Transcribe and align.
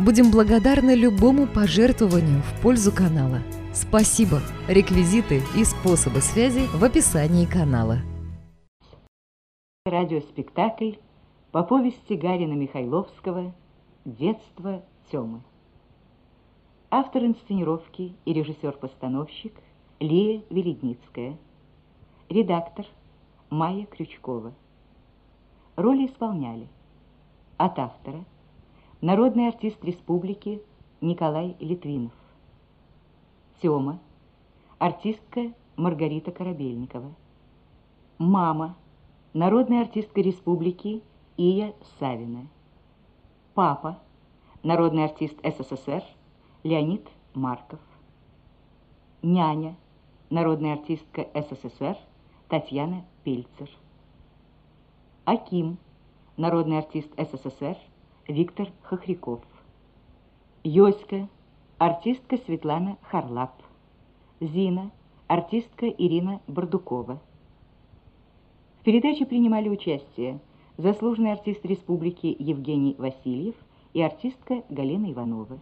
Будем 0.00 0.30
благодарны 0.30 0.94
любому 0.94 1.48
пожертвованию 1.48 2.40
в 2.42 2.62
пользу 2.62 2.92
канала. 2.94 3.40
Спасибо! 3.74 4.38
Реквизиты 4.68 5.42
и 5.56 5.64
способы 5.64 6.20
связи 6.20 6.68
в 6.72 6.84
описании 6.84 7.46
канала. 7.46 7.98
Радиоспектакль 9.84 10.92
по 11.50 11.64
повести 11.64 12.12
Гарина 12.12 12.52
Михайловского 12.52 13.52
«Детство 14.04 14.84
Тёмы». 15.10 15.40
Автор 16.92 17.24
инсценировки 17.24 18.14
и 18.24 18.32
режиссер-постановщик 18.32 19.54
Лия 19.98 20.42
Веледницкая. 20.48 21.36
Редактор 22.28 22.86
Майя 23.50 23.86
Крючкова. 23.86 24.54
Роли 25.74 26.06
исполняли 26.06 26.68
от 27.56 27.76
автора 27.80 28.24
народный 29.00 29.46
артист 29.48 29.84
республики 29.84 30.60
Николай 31.00 31.56
Литвинов. 31.60 32.12
Тёма, 33.62 34.00
артистка 34.78 35.52
Маргарита 35.76 36.32
Корабельникова. 36.32 37.14
Мама, 38.18 38.76
народная 39.34 39.82
артистка 39.82 40.20
республики 40.20 41.02
Ия 41.36 41.74
Савина. 42.00 42.48
Папа, 43.54 44.00
народный 44.64 45.04
артист 45.04 45.36
СССР 45.44 46.02
Леонид 46.64 47.06
Марков. 47.34 47.80
Няня, 49.22 49.76
народная 50.28 50.72
артистка 50.72 51.28
СССР 51.34 51.96
Татьяна 52.48 53.04
Пельцер. 53.22 53.70
Аким, 55.24 55.78
народный 56.36 56.78
артист 56.78 57.12
СССР 57.16 57.76
Виктор 58.28 58.68
Хохряков. 58.82 59.40
Йоська, 60.64 61.28
артистка 61.78 62.36
Светлана 62.36 62.96
Харлап. 63.02 63.62
Зина, 64.40 64.90
артистка 65.28 65.86
Ирина 65.86 66.40
Бардукова. 66.46 67.20
В 68.80 68.84
передаче 68.84 69.24
принимали 69.24 69.70
участие 69.70 70.40
заслуженный 70.76 71.32
артист 71.32 71.64
республики 71.64 72.36
Евгений 72.38 72.96
Васильев 72.98 73.54
и 73.94 74.02
артистка 74.02 74.62
Галина 74.68 75.10
Иванова. 75.10 75.58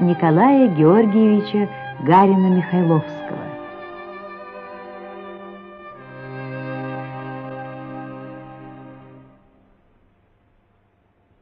Николая 0.00 0.68
Георгиевича 0.68 1.68
Гарина-Михайловского. 2.04 3.38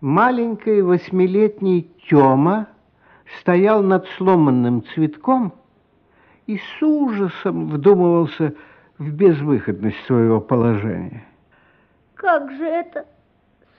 Маленький 0.00 0.82
восьмилетний 0.82 1.90
Тёма 2.08 2.68
стоял 3.40 3.82
над 3.82 4.06
сломанным 4.18 4.84
цветком 4.94 5.54
и 6.46 6.58
с 6.58 6.82
ужасом 6.82 7.68
вдумывался 7.68 8.54
в 8.98 9.10
безвыходность 9.10 10.04
своего 10.06 10.40
положения. 10.40 11.24
Как 12.14 12.50
же 12.52 12.64
это 12.64 13.06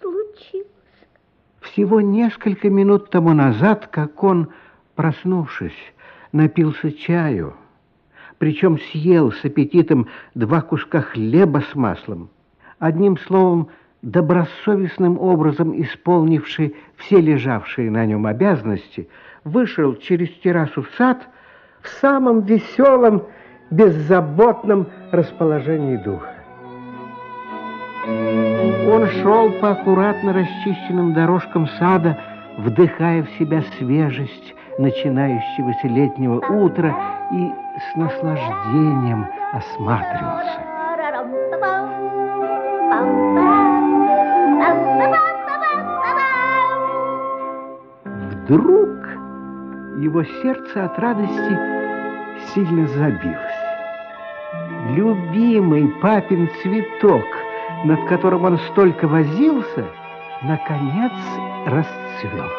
случилось? 0.01 0.67
Всего 1.73 2.01
несколько 2.01 2.69
минут 2.69 3.09
тому 3.09 3.33
назад, 3.33 3.87
как 3.87 4.23
он, 4.23 4.49
проснувшись, 4.93 5.93
напился 6.31 6.91
чаю, 6.91 7.55
причем 8.37 8.77
съел 8.77 9.31
с 9.31 9.43
аппетитом 9.43 10.07
два 10.35 10.61
куска 10.61 11.01
хлеба 11.01 11.63
с 11.71 11.73
маслом, 11.73 12.29
одним 12.77 13.17
словом, 13.17 13.69
добросовестным 14.03 15.17
образом 15.19 15.81
исполнивший 15.81 16.75
все 16.95 17.19
лежавшие 17.19 17.89
на 17.89 18.05
нем 18.05 18.27
обязанности, 18.27 19.09
вышел 19.43 19.95
через 19.95 20.29
террасу 20.43 20.83
в 20.83 20.89
сад 20.95 21.27
в 21.81 21.87
самом 21.87 22.41
веселом, 22.41 23.23
беззаботном 23.71 24.85
расположении 25.11 25.97
духа. 25.97 26.32
Он 28.93 29.09
шел 29.09 29.49
по 29.53 29.71
аккуратно 29.71 30.33
расчищенным 30.33 31.13
дорожкам 31.13 31.67
сада, 31.79 32.15
вдыхая 32.59 33.23
в 33.23 33.29
себя 33.39 33.63
свежесть 33.79 34.53
начинающегося 34.77 35.87
летнего 35.87 36.35
утра 36.35 36.95
и 37.31 37.51
с 37.79 37.95
наслаждением 37.95 39.25
осматривался. 39.51 40.59
Вдруг 48.05 48.89
его 50.03 50.23
сердце 50.43 50.85
от 50.85 50.99
радости 50.99 51.59
сильно 52.53 52.85
забилось. 52.89 53.39
Любимый 54.91 55.87
папин 55.99 56.47
цветок— 56.61 57.25
над 57.83 58.07
которым 58.07 58.45
он 58.45 58.57
столько 58.71 59.07
возился, 59.07 59.85
наконец 60.41 61.11
расцвел. 61.65 62.49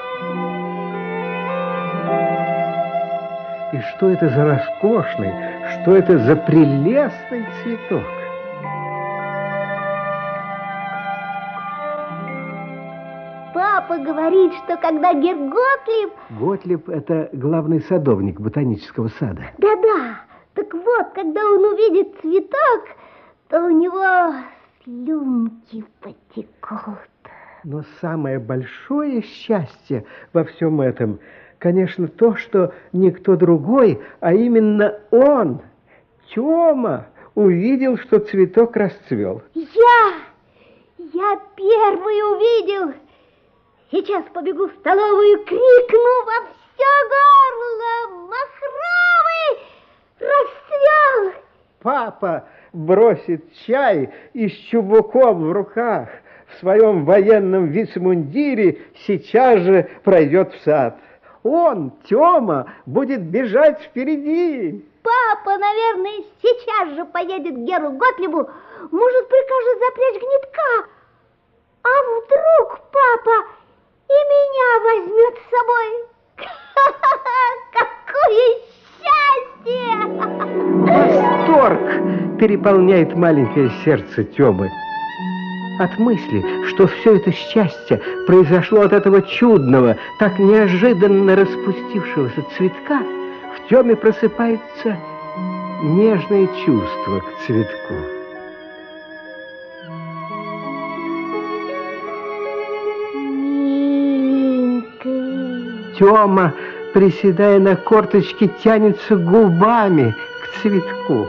И 3.73 3.81
что 3.81 4.11
это 4.11 4.29
за 4.29 4.45
роскошный, 4.45 5.33
что 5.73 5.97
это 5.97 6.19
за 6.19 6.37
прелестный 6.37 7.47
цветок? 7.63 8.05
Папа 13.53 13.99
говорит, 13.99 14.53
что 14.65 14.77
когда 14.77 15.13
Герготлип... 15.15 16.13
Готлип– 16.31 16.89
это 16.91 17.31
главный 17.33 17.81
садовник 17.81 18.41
ботанического 18.41 19.09
сада. 19.19 19.43
Да-да, 19.59 20.21
так 20.55 20.73
вот, 20.73 21.09
когда 21.15 21.41
он 21.41 21.65
увидит 21.65 22.15
цветок, 22.21 22.97
то 23.49 23.65
у 23.65 23.71
него 23.71 24.35
слюнки 24.85 25.85
потекут. 26.01 26.99
Но 27.65 27.83
самое 28.01 28.39
большое 28.39 29.23
счастье 29.23 30.05
во 30.33 30.45
всем 30.45 30.81
этом, 30.81 31.19
конечно, 31.59 32.09
то, 32.09 32.37
что 32.37 32.75
никто 32.93 33.37
другой, 33.37 34.01
а 34.21 34.35
именно 34.35 35.01
он, 35.11 35.63
Тёма, 36.35 37.07
увидел, 37.35 37.97
что 37.97 38.19
цветок 38.19 38.77
расцвел. 38.77 39.43
Я! 39.55 40.13
Я 40.99 41.41
первый 41.57 42.35
увидел! 42.37 42.95
Сейчас 43.91 44.25
побегу 44.35 44.69
в 44.69 44.73
столовую, 44.75 45.45
крикну 45.45 46.25
во 46.27 46.47
все 46.47 46.91
горло! 47.15 48.27
Махровый 48.29 49.59
расцвел! 50.21 51.43
Папа! 51.81 52.47
Бросит 52.75 53.45
чай 53.67 54.11
и 54.33 54.49
с 54.49 54.53
чубуком 54.69 55.49
в 55.49 55.53
руках 55.53 56.09
в 56.49 56.61
своем 56.61 57.05
военном 57.05 57.67
вицмундире 57.67 58.83
сейчас 59.07 59.61
же 59.61 59.89
пройдет 60.03 60.53
в 60.53 60.63
сад. 60.65 60.99
Он, 61.43 61.93
Тёма, 62.09 62.73
будет 62.87 63.23
бежать 63.23 63.81
впереди. 63.83 64.85
Папа, 65.03 65.59
наверное, 65.59 66.25
сейчас 66.43 66.95
же 66.97 67.05
поедет 67.05 67.55
к 67.55 67.59
Геру 67.59 67.93
Готлибу, 67.93 68.49
может, 68.91 69.29
прикажет 69.29 69.79
запрячь 69.81 70.23
гнетка. 70.23 70.89
А 71.83 71.89
вдруг 72.03 72.81
папа 72.91 73.47
и 74.09 74.19
меня 74.33 74.81
возьмет 74.85 75.35
с 75.39 75.51
собой? 75.51 75.89
Какое 77.73 78.59
счастье! 79.05 80.07
Восторг 80.81 82.39
переполняет 82.39 83.15
маленькое 83.15 83.71
сердце 83.85 84.25
Тёмы. 84.25 84.71
От 85.79 85.99
мысли, 85.99 86.45
что 86.69 86.87
все 86.87 87.17
это 87.17 87.33
счастье 87.33 88.01
произошло 88.27 88.83
от 88.83 88.93
этого 88.93 89.23
чудного, 89.23 89.97
так 90.21 90.39
неожиданно 90.39 91.35
распустившегося 91.35 92.43
цветка, 92.57 93.01
в 93.57 93.69
Теме 93.69 93.97
просыпается 93.97 94.97
нежное 95.83 96.47
чувство 96.65 97.21
к 97.21 97.47
цветку. 97.47 97.95
Тёма, 105.99 106.53
приседая 106.95 107.59
на 107.59 107.75
корточке, 107.75 108.49
тянется 108.63 109.17
губами 109.17 110.15
к 110.41 110.63
цветку. 110.63 111.29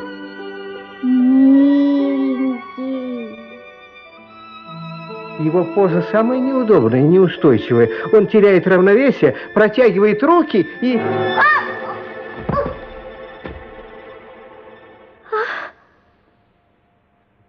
Его 5.40 5.66
поза 5.74 6.04
самая 6.12 6.40
неудобная, 6.40 7.02
неустойчивая. 7.02 7.90
Он 8.14 8.28
теряет 8.28 8.68
равновесие, 8.68 9.36
протягивает 9.54 10.24
руки 10.24 10.66
и... 10.82 11.02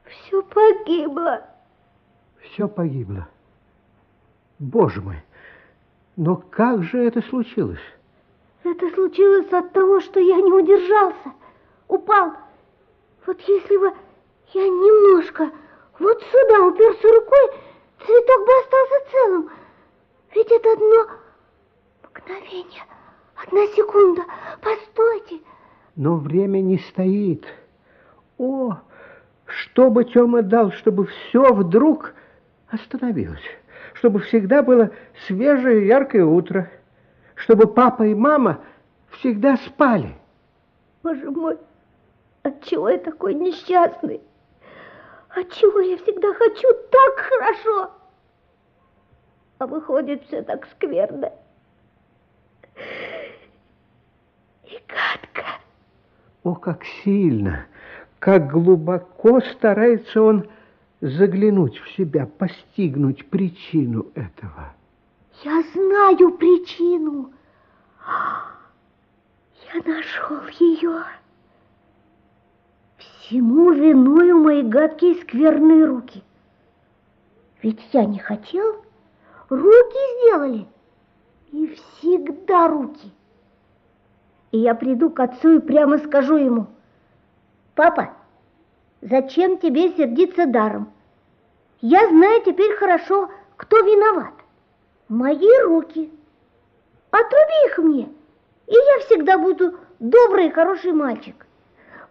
Все 0.06 0.42
погибло. 0.42 1.42
Все 2.40 2.66
погибло. 2.66 3.28
Боже 4.58 5.02
мой, 5.02 5.22
но 6.16 6.36
как 6.36 6.82
же 6.82 7.04
это 7.04 7.20
случилось? 7.20 7.78
Это 8.76 8.94
случилось 8.94 9.50
от 9.52 9.72
того, 9.72 10.00
что 10.00 10.20
я 10.20 10.36
не 10.36 10.52
удержался. 10.52 11.32
Упал. 11.88 12.32
Вот 13.26 13.40
если 13.40 13.76
бы 13.78 13.90
я 14.52 14.68
немножко 14.68 15.50
вот 15.98 16.22
сюда 16.22 16.60
уперся 16.60 17.08
рукой, 17.08 17.50
цветок 18.04 18.46
бы 18.46 18.52
остался 18.60 19.10
целым. 19.10 19.50
Ведь 20.34 20.52
это 20.52 20.72
одно 20.72 21.06
мгновение, 22.02 22.82
одна 23.46 23.66
секунда. 23.68 24.22
Постойте. 24.60 25.42
Но 25.94 26.16
время 26.16 26.58
не 26.60 26.78
стоит. 26.78 27.46
О, 28.36 28.76
что 29.46 29.88
бы 29.88 30.04
Тёма 30.04 30.42
дал, 30.42 30.70
чтобы 30.72 31.06
все 31.06 31.50
вдруг 31.54 32.12
остановилось, 32.68 33.40
чтобы 33.94 34.20
всегда 34.20 34.62
было 34.62 34.90
свежее 35.26 35.86
яркое 35.86 36.26
утро, 36.26 36.70
чтобы 37.36 37.66
папа 37.66 38.02
и 38.02 38.14
мама 38.14 38.60
всегда 39.10 39.56
спали. 39.58 40.16
Боже 41.02 41.30
мой, 41.30 41.58
отчего 42.42 42.88
я 42.88 42.98
такой 42.98 43.34
несчастный? 43.34 44.20
Отчего 45.28 45.80
я 45.80 45.96
всегда 45.98 46.32
хочу 46.34 46.68
так 46.90 47.18
хорошо? 47.18 47.90
А 49.58 49.66
выходит 49.66 50.24
все 50.24 50.42
так 50.42 50.66
скверно. 50.72 51.32
И 54.64 54.80
гадко. 54.88 55.44
О, 56.42 56.54
как 56.54 56.84
сильно, 57.04 57.66
как 58.18 58.50
глубоко 58.50 59.40
старается 59.40 60.22
он 60.22 60.48
заглянуть 61.00 61.78
в 61.78 61.90
себя, 61.96 62.26
постигнуть 62.26 63.26
причину 63.28 64.06
этого. 64.14 64.75
Я 65.42 65.62
знаю 65.74 66.32
причину. 66.32 67.32
Я 69.74 69.82
нашел 69.84 70.40
ее. 70.58 71.04
Всему 72.96 73.72
виною 73.72 74.38
мои 74.38 74.62
гадкие 74.62 75.16
скверные 75.16 75.84
руки. 75.84 76.22
Ведь 77.62 77.80
я 77.92 78.04
не 78.04 78.18
хотел, 78.18 78.84
руки 79.48 79.98
сделали. 80.20 80.66
И 81.52 81.66
всегда 81.66 82.68
руки. 82.68 83.12
И 84.52 84.58
я 84.58 84.74
приду 84.74 85.10
к 85.10 85.20
отцу 85.20 85.56
и 85.56 85.60
прямо 85.60 85.98
скажу 85.98 86.36
ему, 86.36 86.66
«Папа, 87.74 88.14
зачем 89.02 89.58
тебе 89.58 89.90
сердиться 89.90 90.46
даром? 90.46 90.90
Я 91.80 92.08
знаю 92.08 92.42
теперь 92.42 92.74
хорошо, 92.76 93.30
кто 93.56 93.78
виноват. 93.80 94.35
Мои 95.08 95.62
руки. 95.64 96.10
Отруби 97.10 97.66
их 97.66 97.78
мне, 97.78 98.08
и 98.66 98.74
я 98.74 99.06
всегда 99.06 99.38
буду 99.38 99.74
добрый 100.00 100.48
и 100.48 100.50
хороший 100.50 100.92
мальчик 100.92 101.46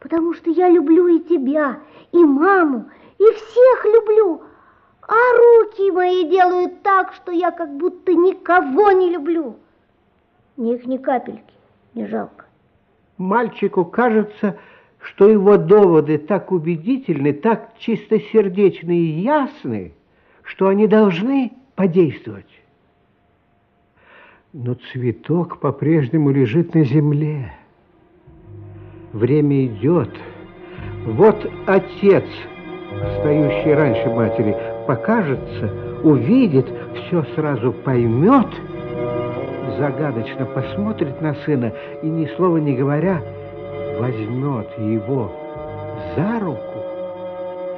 потому 0.05 0.35
что 0.35 0.51
я 0.51 0.69
люблю 0.69 1.07
и 1.07 1.19
тебя, 1.19 1.79
и 2.11 2.23
маму, 2.23 2.85
и 3.17 3.23
всех 3.23 3.85
люблю. 3.85 4.43
А 5.01 5.15
руки 5.35 5.89
мои 5.89 6.29
делают 6.29 6.83
так, 6.83 7.11
что 7.13 7.31
я 7.31 7.49
как 7.49 7.75
будто 7.75 8.13
никого 8.13 8.91
не 8.91 9.09
люблю. 9.09 9.55
Мне 10.57 10.75
их 10.75 10.85
ни 10.85 10.97
капельки 10.97 11.55
не 11.95 12.05
жалко. 12.05 12.45
Мальчику 13.17 13.83
кажется, 13.83 14.59
что 14.99 15.27
его 15.27 15.57
доводы 15.57 16.19
так 16.19 16.51
убедительны, 16.51 17.33
так 17.33 17.71
чистосердечны 17.79 18.95
и 18.95 19.21
ясны, 19.21 19.93
что 20.43 20.67
они 20.67 20.85
должны 20.85 21.51
подействовать. 21.73 22.45
Но 24.57 24.75
цветок 24.93 25.57
по-прежнему 25.59 26.31
лежит 26.31 26.75
на 26.75 26.85
земле. 26.85 27.51
Время 29.11 29.65
идет. 29.65 30.09
Вот 31.05 31.35
отец, 31.65 32.23
стоящий 33.19 33.73
раньше 33.73 34.07
матери, 34.07 34.55
покажется, 34.87 35.73
увидит, 36.05 36.67
все 36.93 37.23
сразу 37.35 37.73
поймет, 37.73 38.47
загадочно 39.77 40.45
посмотрит 40.45 41.19
на 41.19 41.35
сына 41.43 41.73
и, 42.01 42.07
ни 42.07 42.25
слова 42.37 42.55
не 42.55 42.77
говоря, 42.77 43.21
возьмет 43.99 44.69
его 44.77 45.33
за 46.15 46.39
руку 46.39 46.79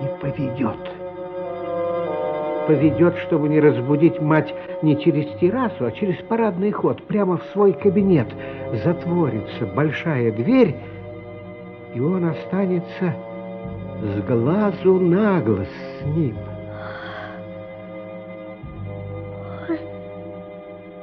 и 0.04 0.22
поведет. 0.22 0.97
Поведет, 2.68 3.16
чтобы 3.20 3.48
не 3.48 3.62
разбудить 3.62 4.20
мать 4.22 4.54
не 4.82 5.02
через 5.02 5.26
террасу, 5.40 5.86
а 5.86 5.92
через 5.92 6.18
парадный 6.24 6.72
ход, 6.72 7.02
прямо 7.08 7.38
в 7.38 7.44
свой 7.54 7.72
кабинет. 7.72 8.28
Затворится 8.84 9.66
большая 9.68 10.34
дверь, 10.34 10.76
и 11.94 12.00
он 12.02 12.26
останется 12.26 13.16
с 14.04 14.22
глазу 14.28 15.00
на 15.00 15.40
глаз 15.40 15.68
с 16.02 16.06
ним. 16.08 16.36
Ой, 19.70 19.80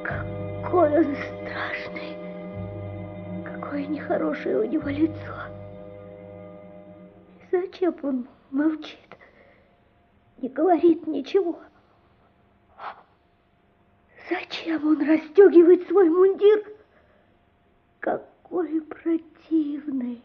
какой 0.03 0.99
он 0.99 1.07
страшный, 1.17 2.15
какое 3.43 3.87
нехорошее 3.87 4.59
у 4.59 4.65
него 4.65 4.89
лицо. 4.91 5.33
Зачем 7.51 7.95
он 8.03 8.27
молчит, 8.51 9.14
не 10.45 10.51
говорит 10.51 11.07
ничего? 11.07 11.59
Зачем 14.29 14.87
он 14.87 15.01
расстегивает 15.01 15.89
свой 15.89 16.11
мундир? 16.11 16.63
Какой 18.01 18.83
противный! 18.83 20.23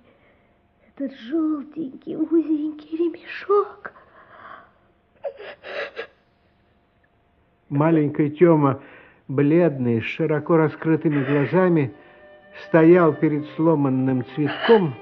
этот 0.97 1.17
желтенький 1.17 2.17
узенький 2.17 2.97
ремешок. 2.97 3.93
Маленький 7.69 8.31
Тёма, 8.31 8.81
бледный, 9.29 10.01
с 10.01 10.03
широко 10.03 10.57
раскрытыми 10.57 11.23
глазами, 11.23 11.93
стоял 12.67 13.13
перед 13.13 13.47
сломанным 13.55 14.25
цветком, 14.35 14.93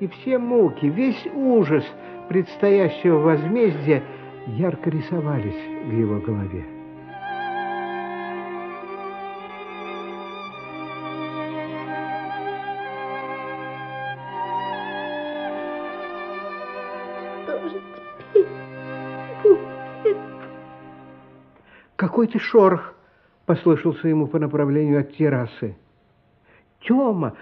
и 0.00 0.08
все 0.08 0.38
муки, 0.38 0.86
весь 0.86 1.28
ужас 1.32 1.84
предстоящего 2.28 3.18
возмездия 3.18 4.02
ярко 4.46 4.90
рисовались 4.90 5.54
в 5.84 5.92
его 5.92 6.18
голове. 6.18 6.64
Какой-то 21.96 22.38
шорох 22.40 22.94
послышался 23.46 24.08
ему 24.08 24.26
по 24.26 24.38
направлению 24.38 25.00
от 25.00 25.16
террасы. 25.16 25.76
Тёма 26.80 27.36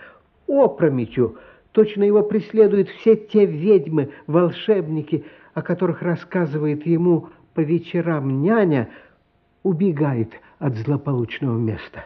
опрометью, 0.47 1.39
точно 1.73 2.05
его 2.05 2.23
преследуют 2.23 2.89
все 2.91 3.17
те 3.17 3.47
ведьмы, 3.47 4.13
волшебники, 4.27 5.25
о 5.55 5.63
которых 5.63 6.03
рассказывает 6.03 6.87
ему 6.87 7.29
по 7.55 7.61
вечерам 7.61 8.43
няня, 8.43 8.91
убегает 9.63 10.33
от 10.59 10.77
злополучного 10.77 11.59
места. 11.59 12.05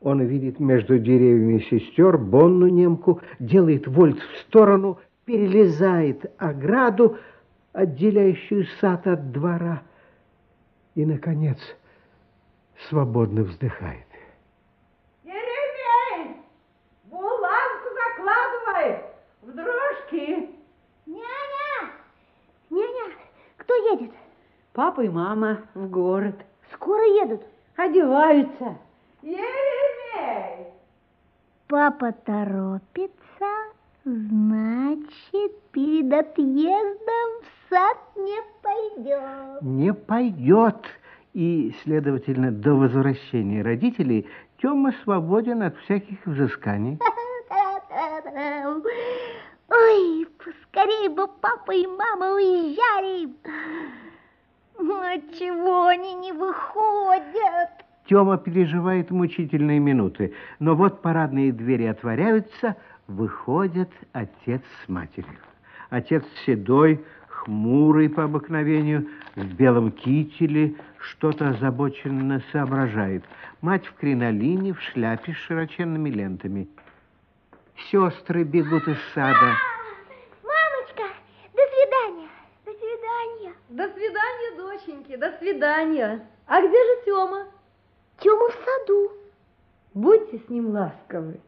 Он 0.00 0.20
видит 0.20 0.58
между 0.58 0.98
деревьями 0.98 1.60
сестер 1.70 2.18
Бонну 2.18 2.66
немку, 2.66 3.20
делает 3.38 3.86
вольт 3.86 4.18
в 4.18 4.38
сторону, 4.40 4.98
перелезает 5.24 6.32
ограду, 6.38 7.18
отделяющую 7.72 8.66
сад 8.80 9.06
от 9.06 9.30
двора, 9.30 9.82
и, 10.94 11.06
наконец, 11.06 11.58
свободно 12.88 13.44
вздыхает. 13.44 14.06
Еремей! 15.24 16.36
Булавку 17.04 17.88
закладывай 17.94 18.98
в 19.42 19.52
дрожки. 19.52 20.50
Няня! 21.06 21.92
Няня, 22.70 23.14
кто 23.72 23.90
едет? 23.94 24.10
Папа 24.72 25.00
и 25.02 25.08
мама 25.08 25.58
в 25.74 25.88
город. 25.88 26.36
Скоро 26.72 27.02
едут. 27.22 27.42
Одеваются. 27.76 28.76
Еремей! 29.22 30.66
Папа 31.68 32.12
торопится, 32.12 33.14
значит, 34.04 35.62
перед 35.70 36.12
отъездом 36.12 37.30
в 37.40 37.70
сад 37.70 37.96
не 38.16 38.38
пойдет. 38.62 39.62
Не 39.62 39.94
пойдет, 39.94 40.84
и, 41.32 41.74
следовательно, 41.82 42.50
до 42.50 42.74
возвращения 42.74 43.62
родителей 43.62 44.28
Тёма 44.60 44.92
свободен 45.02 45.62
от 45.62 45.76
всяких 45.78 46.18
взысканий. 46.26 46.98
Ой, 49.70 50.26
поскорее 50.38 51.08
бы 51.08 51.26
папа 51.26 51.72
и 51.72 51.86
мама 51.86 52.34
уезжали. 52.34 53.30
Отчего 55.14 55.86
они 55.86 56.14
не 56.14 56.32
выходят? 56.32 57.70
Тёма 58.06 58.36
переживает 58.36 59.10
мучительные 59.10 59.78
минуты, 59.78 60.34
но 60.58 60.74
вот 60.74 61.02
парадные 61.02 61.52
двери 61.52 61.84
отворяются, 61.84 62.76
выходят 63.06 63.90
отец 64.12 64.62
с 64.84 64.88
матерью. 64.88 65.38
Отец 65.90 66.24
седой, 66.44 67.04
хмурый 67.28 68.08
по 68.08 68.24
обыкновению, 68.24 69.08
в 69.36 69.54
белом 69.54 69.92
кителе, 69.92 70.74
что-то 70.98 71.50
озабоченно 71.50 72.42
соображает. 72.50 73.24
Мать 73.60 73.86
в 73.86 73.94
кринолине, 73.94 74.72
в 74.72 74.80
шляпе 74.80 75.32
с 75.32 75.36
широченными 75.36 76.10
лентами. 76.10 76.68
Сестры 77.90 78.44
бегут 78.44 78.86
из 78.88 78.98
сада. 79.14 79.56
Мамочка, 80.42 81.04
до 81.54 81.62
свидания. 81.72 82.28
До 82.64 82.72
свидания. 82.72 83.54
До 83.70 83.88
свидания, 83.88 84.56
доченьки, 84.56 85.16
до 85.16 85.32
свидания. 85.38 86.26
А 86.46 86.60
где 86.60 86.68
же 86.68 87.04
Тёма? 87.06 87.46
Тёма 88.22 88.48
в 88.48 88.54
саду. 88.64 89.10
Будьте 89.94 90.38
с 90.38 90.48
ним 90.48 90.70
ласковы. 90.70 91.40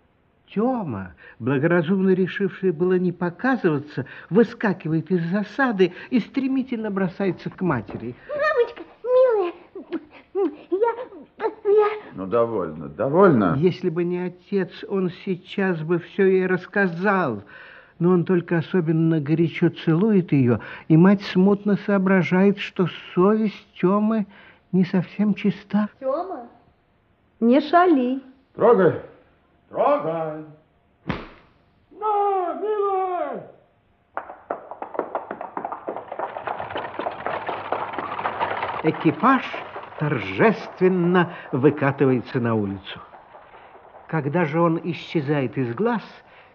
Тёма, 0.48 1.14
благоразумно 1.38 2.10
решивший 2.10 2.72
было 2.72 2.98
не 2.98 3.12
показываться, 3.12 4.06
выскакивает 4.28 5.10
из 5.10 5.24
засады 5.30 5.92
и 6.10 6.20
стремительно 6.20 6.90
бросается 6.90 7.48
к 7.50 7.60
матери. 7.60 8.14
Мамочка, 8.28 8.82
милая, 9.02 9.52
я... 10.70 11.70
я... 11.70 11.88
Ну, 12.14 12.26
довольно, 12.26 12.88
довольно. 12.88 13.56
Если 13.56 13.88
бы 13.88 14.04
не 14.04 14.18
отец, 14.18 14.70
он 14.88 15.10
сейчас 15.24 15.80
бы 15.80 15.98
все 15.98 16.26
ей 16.26 16.46
рассказал. 16.46 17.42
Но 18.00 18.10
он 18.10 18.24
только 18.24 18.58
особенно 18.58 19.20
горячо 19.20 19.70
целует 19.70 20.32
ее, 20.32 20.60
и 20.88 20.96
мать 20.96 21.22
смутно 21.22 21.78
соображает, 21.86 22.58
что 22.58 22.88
совесть 23.14 23.66
Тёмы 23.80 24.26
не 24.72 24.84
совсем 24.84 25.34
чиста. 25.34 25.88
Тёма, 26.00 26.48
не 27.40 27.60
шали. 27.60 28.20
Трогай, 28.54 29.00
трогай. 29.68 30.44
На, 31.90 32.54
милая! 32.60 33.50
Экипаж 38.82 39.42
торжественно 39.98 41.32
выкатывается 41.52 42.40
на 42.40 42.54
улицу. 42.54 43.00
Когда 44.08 44.44
же 44.44 44.60
он 44.60 44.80
исчезает 44.84 45.56
из 45.56 45.74
глаз, 45.74 46.02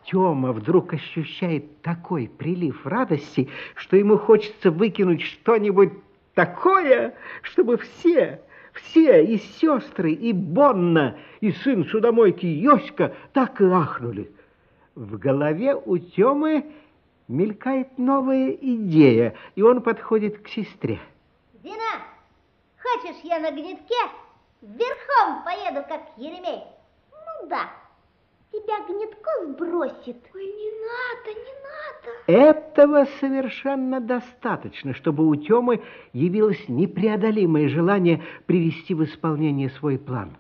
Тёма 0.06 0.54
вдруг 0.54 0.94
ощущает 0.94 1.82
такой 1.82 2.28
прилив 2.28 2.86
радости, 2.86 3.50
что 3.76 3.98
ему 3.98 4.18
хочется 4.18 4.72
выкинуть 4.72 5.22
что-нибудь 5.22 5.92
такое, 6.36 7.14
чтобы 7.42 7.78
все, 7.78 8.42
все, 8.74 9.24
и 9.24 9.38
сестры, 9.38 10.12
и 10.12 10.34
Бонна, 10.34 11.18
и 11.42 11.52
сын 11.52 11.86
судомойки 11.86 12.46
Йоська 12.46 13.16
так 13.34 13.60
и 13.62 13.66
ахнули. 13.66 14.32
В 14.96 15.18
голове 15.18 15.76
у 15.76 15.98
Тёмы 15.98 16.66
мелькает 17.28 17.98
новая 17.98 18.52
идея, 18.52 19.34
и 19.56 19.62
он 19.62 19.82
подходит 19.82 20.40
к 20.40 20.50
сестре. 20.50 21.00
Дина, 21.64 22.04
хочешь 22.82 23.22
я 23.24 23.40
на 23.40 23.52
гнетке 23.52 23.96
верхом 24.62 25.44
поеду, 25.44 25.86
как 25.88 26.02
Еремей? 26.18 26.64
Ну 27.12 27.48
да, 27.48 27.70
тебя 28.52 28.86
гнетко 28.88 29.30
сбросит. 29.48 30.18
Ой, 30.34 30.46
не 30.46 30.72
надо, 30.86 31.40
не 31.40 31.54
надо. 31.64 32.50
Этого 32.50 33.08
совершенно 33.20 34.00
достаточно, 34.00 34.94
чтобы 34.94 35.28
у 35.28 35.36
Тёмы 35.36 35.82
явилось 36.14 36.68
непреодолимое 36.68 37.70
желание 37.70 38.22
привести 38.46 38.94
в 38.94 39.04
исполнение 39.04 39.70
свой 39.70 39.98
план. 39.98 40.38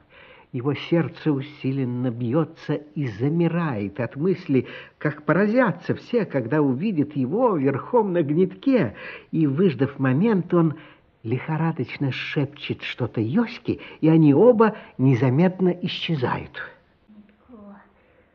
Его 0.51 0.73
сердце 0.73 1.31
усиленно 1.31 2.09
бьется 2.09 2.73
и 2.73 3.07
замирает 3.07 3.99
от 3.99 4.15
мысли, 4.15 4.65
как 4.97 5.23
поразятся 5.23 5.93
все, 5.93 6.25
когда 6.25 6.61
увидят 6.61 7.15
его 7.15 7.55
верхом 7.55 8.13
на 8.13 8.23
гнетке. 8.23 8.95
И, 9.29 9.45
выждав 9.45 9.99
момент, 9.99 10.51
он 10.51 10.73
лихорадочно 11.21 12.11
шепчет 12.11 12.81
что-то 12.81 13.21
Йоське, 13.21 13.79
и 14.01 14.09
они 14.09 14.33
оба 14.33 14.75
незаметно 14.97 15.69
исчезают. 15.69 16.59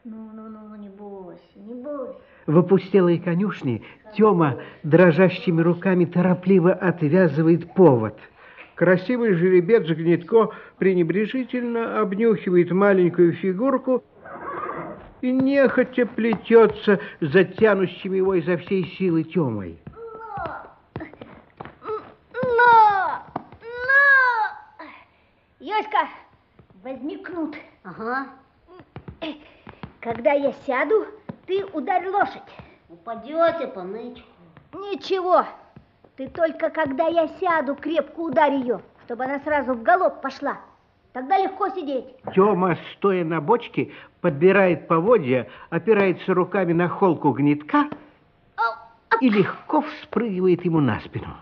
Ну, 0.04 0.30
ну, 0.34 0.48
ну, 0.48 0.76
не 0.76 0.90
бойся, 0.90 1.40
не 1.56 1.74
бойся. 1.74 2.20
В 2.46 2.58
опустелой 2.58 3.18
конюшне 3.18 3.82
Тёма 4.16 4.58
дрожащими 4.82 5.62
руками 5.62 6.04
торопливо 6.04 6.72
отвязывает 6.72 7.72
повод. 7.74 8.18
Красивый 8.74 9.34
жеребец 9.34 9.86
Гнетко 9.86 10.50
пренебрежительно 10.78 12.00
обнюхивает 12.00 12.70
маленькую 12.70 13.32
фигурку 13.34 14.04
и 15.20 15.32
нехотя 15.32 16.06
плетется 16.06 17.00
за 17.20 17.44
его 18.14 18.34
изо 18.34 18.56
всей 18.58 18.84
силы 18.98 19.24
Тёмой. 19.24 19.78
Но! 22.34 23.22
Но! 23.62 24.04
Йоська, 25.60 26.08
возьми 26.82 27.16
кнут. 27.16 27.56
Ага. 27.84 28.26
Когда 30.00 30.32
я 30.32 30.52
сяду, 30.66 31.06
ты 31.46 31.64
ударь 31.72 32.08
лошадь. 32.08 32.42
Упадете, 32.88 33.68
понычку. 33.68 34.26
Ничего. 34.72 35.44
Ты 36.16 36.28
только 36.28 36.70
когда 36.70 37.06
я 37.06 37.28
сяду, 37.40 37.74
крепко 37.74 38.20
ударь 38.20 38.54
ее, 38.54 38.80
чтобы 39.04 39.24
она 39.24 39.40
сразу 39.40 39.74
в 39.74 39.82
галоп 39.82 40.20
пошла. 40.20 40.58
Тогда 41.12 41.38
легко 41.38 41.68
сидеть. 41.68 42.06
Тёма, 42.34 42.76
стоя 42.92 43.24
на 43.24 43.40
бочке, 43.40 43.92
подбирает 44.20 44.88
поводья, 44.88 45.48
опирается 45.70 46.34
руками 46.34 46.72
на 46.72 46.88
холку 46.88 47.30
гнетка 47.30 47.88
Ау, 48.56 48.74
и 49.20 49.28
легко 49.28 49.82
вспрыгивает 49.82 50.64
ему 50.64 50.80
на 50.80 51.00
спину. 51.00 51.36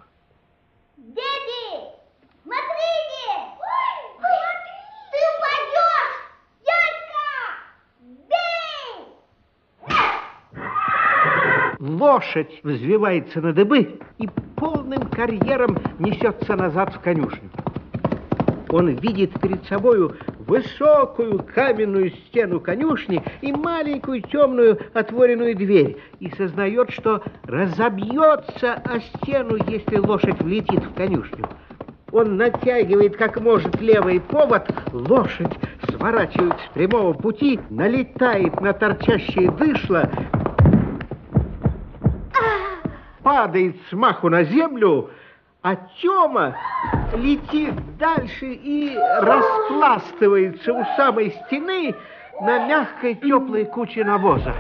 Лошадь 12.03 12.59
взвивается 12.65 13.41
на 13.41 13.53
дыбы 13.53 14.01
и 14.19 14.29
полным 14.57 15.03
карьером 15.03 15.79
несется 16.01 16.57
назад 16.57 16.93
в 16.93 16.99
конюшню. 16.99 17.49
Он 18.71 18.89
видит 18.89 19.41
перед 19.41 19.65
собою 19.67 20.17
высокую 20.41 21.45
каменную 21.55 22.11
стену 22.11 22.59
конюшни 22.59 23.23
и 23.41 23.53
маленькую 23.53 24.21
темную 24.23 24.81
отворенную 24.95 25.55
дверь 25.55 25.97
и 26.19 26.29
сознает, 26.31 26.91
что 26.91 27.23
разобьется 27.45 28.83
о 28.85 28.99
стену, 28.99 29.57
если 29.69 29.99
лошадь 29.99 30.43
влетит 30.43 30.83
в 30.83 30.95
конюшню. 30.95 31.49
Он 32.11 32.37
натягивает 32.37 33.17
как 33.17 33.41
может 33.41 33.81
левый 33.81 34.19
повод, 34.19 34.69
лошадь 34.93 35.57
сворачивает 35.89 36.57
с 36.67 36.75
прямого 36.75 37.13
пути, 37.13 37.61
налетает 37.71 38.61
на 38.61 38.73
торчащее 38.73 39.53
дышло, 39.53 40.11
падает 43.33 43.77
с 43.89 43.93
маху 43.95 44.29
на 44.29 44.45
землю, 44.45 45.09
а 45.63 45.77
Тёма 46.03 46.55
летит 47.17 47.97
дальше 47.97 48.53
и 48.53 48.95
распластывается 48.95 50.75
у 50.75 50.85
самой 50.99 51.31
стены 51.31 51.95
на 52.43 52.69
мягкой 52.69 53.15
теплой 53.15 53.65
куче 53.65 54.05
навоза. 54.05 54.53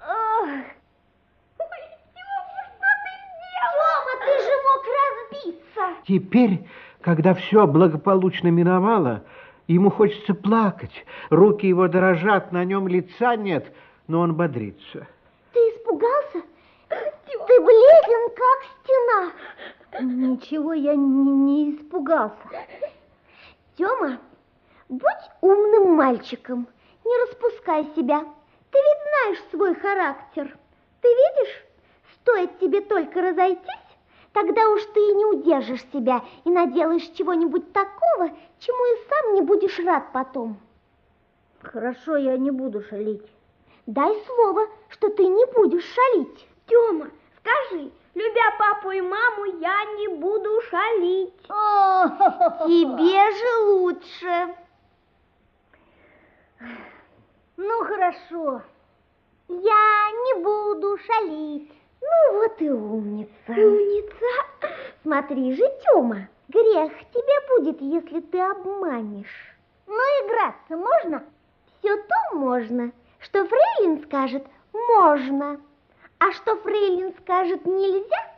Ох. 0.00 0.48
Ой, 0.48 1.82
Тёма, 2.16 2.62
что 2.74 2.88
ты 3.04 3.12
сделал? 3.30 3.78
Тёма, 3.78 4.12
ты 4.26 4.32
же 4.46 4.54
мог 4.66 4.82
разбиться. 4.98 5.82
Теперь, 6.08 6.66
когда 7.02 7.34
все 7.34 7.68
благополучно 7.68 8.48
миновало, 8.48 9.22
ему 9.68 9.90
хочется 9.90 10.34
плакать. 10.34 11.04
Руки 11.30 11.68
его 11.68 11.86
дрожат, 11.86 12.50
на 12.50 12.64
нем 12.64 12.88
лица 12.88 13.36
нет, 13.36 13.72
но 14.08 14.18
он 14.18 14.34
бодрится. 14.34 15.06
Ты 17.52 17.60
бледен, 17.60 18.30
как 18.34 18.64
стена. 18.80 19.32
Ничего, 20.00 20.72
я 20.72 20.94
не, 20.94 21.30
не 21.32 21.72
испугался. 21.72 22.48
Тёма, 23.76 24.20
будь 24.88 25.30
умным 25.42 25.92
мальчиком, 25.92 26.66
не 27.04 27.14
распускай 27.18 27.84
себя. 27.94 28.20
Ты 28.70 28.78
ведь 28.78 29.08
знаешь 29.08 29.50
свой 29.50 29.74
характер. 29.74 30.56
Ты 31.02 31.08
видишь, 31.08 31.64
стоит 32.14 32.58
тебе 32.58 32.80
только 32.80 33.20
разойтись, 33.20 33.98
тогда 34.32 34.70
уж 34.70 34.82
ты 34.94 35.00
и 35.00 35.14
не 35.14 35.26
удержишь 35.26 35.84
себя 35.92 36.24
и 36.44 36.50
наделаешь 36.50 37.10
чего-нибудь 37.18 37.70
такого, 37.74 38.30
чему 38.60 38.94
и 38.94 39.08
сам 39.10 39.34
не 39.34 39.42
будешь 39.42 39.78
рад 39.80 40.10
потом. 40.14 40.58
Хорошо, 41.60 42.16
я 42.16 42.38
не 42.38 42.50
буду 42.50 42.82
шалить. 42.82 43.30
Дай 43.84 44.24
слово, 44.24 44.68
что 44.88 45.10
ты 45.10 45.26
не 45.26 45.44
будешь 45.52 45.84
шалить. 45.84 46.48
Тёма, 46.66 47.10
скажи, 47.42 47.90
любя 48.14 48.50
папу 48.58 48.90
и 48.90 49.00
маму, 49.00 49.44
я 49.60 49.84
не 49.96 50.08
буду 50.08 50.60
шалить. 50.70 51.34
Тебе 52.66 53.32
же 53.32 53.56
лучше. 53.66 54.54
Ну, 57.56 57.84
хорошо. 57.84 58.62
Я 59.48 60.10
не 60.24 60.42
буду 60.42 60.98
шалить. 60.98 61.72
Ну, 62.00 62.40
вот 62.40 62.60
и 62.60 62.70
умница. 62.70 63.30
Умница. 63.48 64.26
Смотри 65.02 65.54
же, 65.54 65.64
Тёма, 65.84 66.28
грех 66.48 66.92
тебе 67.12 67.48
будет, 67.48 67.80
если 67.80 68.20
ты 68.20 68.40
обманешь. 68.40 69.56
Ну, 69.86 69.96
играться 69.96 70.76
можно? 70.76 71.24
Все 71.78 71.96
то 71.96 72.36
можно, 72.36 72.92
что 73.18 73.44
Фрейлин 73.44 74.04
скажет 74.04 74.46
«можно», 74.72 75.60
а 76.22 76.32
что 76.34 76.54
Фрейлин 76.58 77.12
скажет 77.20 77.66
«нельзя», 77.66 78.30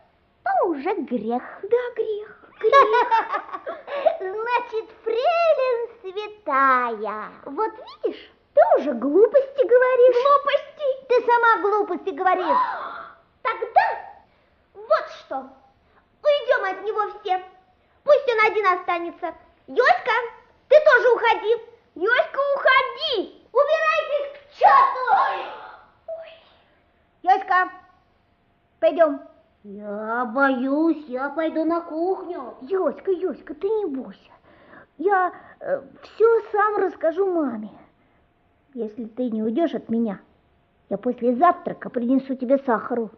то 0.42 0.68
уже 0.68 0.94
грех. 0.94 1.42
Да, 1.62 1.76
грех. 1.94 2.38
Значит, 4.20 4.90
Фрейлин 5.02 5.90
святая. 6.00 7.28
Вот 7.44 7.72
видишь, 8.02 8.30
ты 8.54 8.60
уже 8.78 8.92
глупости 8.94 9.66
говоришь. 9.66 10.16
Глупости? 10.24 11.06
Ты 11.08 11.26
сама 11.26 11.60
глупости 11.60 12.10
говоришь. 12.14 12.46
Тогда 13.42 13.82
вот 14.72 15.06
что. 15.18 15.46
Уйдем 16.22 16.64
от 16.64 16.84
него 16.84 17.02
все. 17.20 17.44
Пусть 18.02 18.32
он 18.32 18.46
один 18.46 18.66
останется. 18.66 19.34
Йоська, 19.66 20.12
ты 20.68 20.76
тоже 20.86 21.10
уходи. 21.10 21.56
Йоська, 21.96 22.40
уходи. 22.54 23.42
Убирайтесь 23.52 24.32
к 24.32 24.58
черту. 24.58 25.63
Йоська, 27.28 27.70
пойдем. 28.80 29.20
Я 29.62 30.26
боюсь, 30.26 31.06
я 31.08 31.30
пойду 31.30 31.64
на 31.64 31.80
кухню. 31.80 32.54
Йоська, 32.60 33.10
Йоська, 33.12 33.54
ты 33.54 33.66
не 33.66 33.86
бойся. 33.86 34.30
Я 34.98 35.32
э, 35.60 35.80
все 36.02 36.40
сам 36.52 36.76
расскажу 36.76 37.26
маме. 37.32 37.70
Если 38.74 39.06
ты 39.06 39.30
не 39.30 39.42
уйдешь 39.42 39.74
от 39.74 39.88
меня, 39.88 40.20
я 40.90 40.98
после 40.98 41.34
завтрака 41.36 41.88
принесу 41.88 42.34
тебе 42.34 42.58
сахару. 42.58 43.10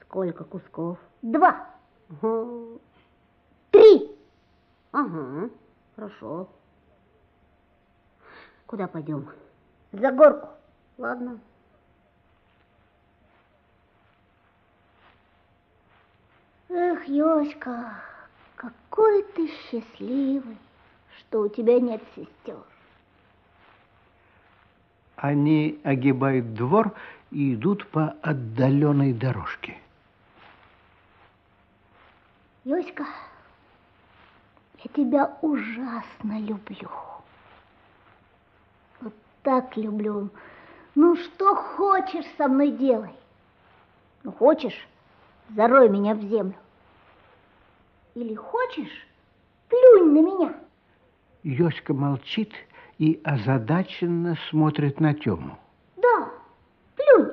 Сколько 0.00 0.42
кусков? 0.42 0.98
Два, 1.22 1.68
Ага, 2.20 2.78
три. 3.70 4.10
ага, 4.90 5.50
хорошо. 5.94 6.48
Куда 8.66 8.88
пойдем? 8.88 9.28
За 9.92 10.10
горку. 10.10 10.48
Ладно. 10.98 11.38
Эх, 16.74 17.06
Йоська, 17.06 18.00
какой 18.56 19.24
ты 19.34 19.46
счастливый, 19.46 20.56
что 21.18 21.42
у 21.42 21.48
тебя 21.48 21.78
нет 21.78 22.02
сестер. 22.16 22.56
Они 25.16 25.78
огибают 25.84 26.54
двор 26.54 26.94
и 27.30 27.52
идут 27.52 27.86
по 27.88 28.16
отдаленной 28.22 29.12
дорожке. 29.12 29.76
Йоська, 32.64 33.04
я 34.78 34.90
тебя 34.94 35.36
ужасно 35.42 36.40
люблю. 36.40 36.88
Вот 39.02 39.14
так 39.42 39.76
люблю. 39.76 40.30
Ну, 40.94 41.16
что 41.16 41.54
хочешь 41.54 42.24
со 42.38 42.48
мной 42.48 42.70
делай. 42.70 43.14
Ну, 44.22 44.32
хочешь, 44.32 44.88
зарой 45.54 45.88
меня 45.88 46.14
в 46.14 46.22
землю. 46.22 46.54
Или 48.14 48.34
хочешь, 48.34 49.06
плюнь 49.68 50.12
на 50.12 50.20
меня. 50.20 50.54
Йоська 51.42 51.94
молчит 51.94 52.52
и 52.98 53.20
озадаченно 53.24 54.36
смотрит 54.50 55.00
на 55.00 55.14
Тему. 55.14 55.58
Да, 55.96 56.30
плюнь. 56.96 57.32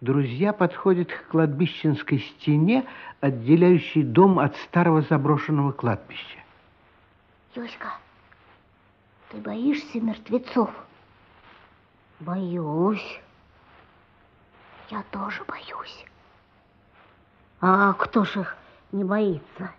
Друзья 0.00 0.52
подходят 0.52 1.10
к 1.10 1.28
кладбищенской 1.28 2.18
стене, 2.18 2.86
отделяющей 3.20 4.02
дом 4.02 4.38
от 4.38 4.56
старого 4.56 5.02
заброшенного 5.02 5.72
кладбища. 5.72 6.38
Йоська, 7.54 7.92
ты 9.30 9.38
боишься 9.38 10.00
мертвецов? 10.00 10.70
Боюсь. 12.20 13.20
Я 14.90 15.02
тоже 15.10 15.44
боюсь. 15.44 16.04
А 17.60 17.92
кто 17.94 18.24
ж 18.24 18.40
их 18.40 18.56
не 18.92 19.04
боится? 19.04 19.72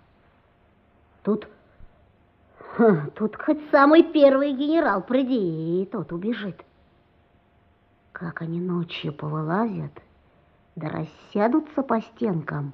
Тут, 1.23 1.47
тут 3.15 3.35
хоть 3.37 3.69
самый 3.71 4.03
первый 4.03 4.53
генерал 4.53 5.01
приди, 5.01 5.83
и 5.83 5.85
тот 5.85 6.11
убежит. 6.11 6.63
Как 8.11 8.41
они 8.41 8.59
ночью 8.59 9.13
повылазят, 9.13 9.93
да 10.75 10.89
рассядутся 10.89 11.81
по 11.81 12.01
стенкам, 12.01 12.73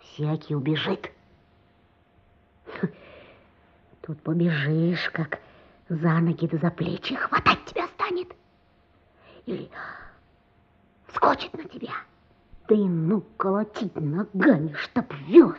всякий 0.00 0.56
убежит. 0.56 1.12
Тут 4.02 4.20
побежишь, 4.22 5.10
как 5.10 5.40
за 5.88 6.18
ноги 6.18 6.46
да 6.46 6.58
за 6.58 6.70
плечи 6.70 7.14
хватать 7.14 7.64
тебя 7.66 7.86
станет. 7.88 8.34
Или 9.46 9.70
вскочит 11.06 11.52
на 11.54 11.64
тебя. 11.64 11.92
Да 12.68 12.74
и 12.74 12.84
ну 12.84 13.22
колотить 13.36 13.94
ногами, 13.94 14.72
чтоб 14.72 15.04
вез. 15.28 15.56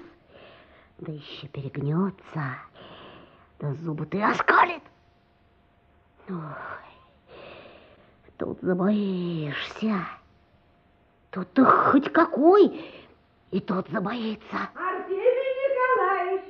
Да 0.99 1.11
еще 1.11 1.47
перегнется, 1.47 2.57
да 3.59 3.73
зубы 3.75 4.05
ты 4.05 4.21
оскалит. 4.21 4.81
Ой, 6.27 6.35
тут 8.37 8.59
забоишься. 8.61 10.05
Тут 11.29 11.53
ты 11.53 11.63
хоть 11.63 12.11
какой, 12.11 12.83
и 13.51 13.59
тот 13.61 13.87
забоится. 13.89 14.57
Артемий 14.73 15.53
Николаевич, 15.69 16.45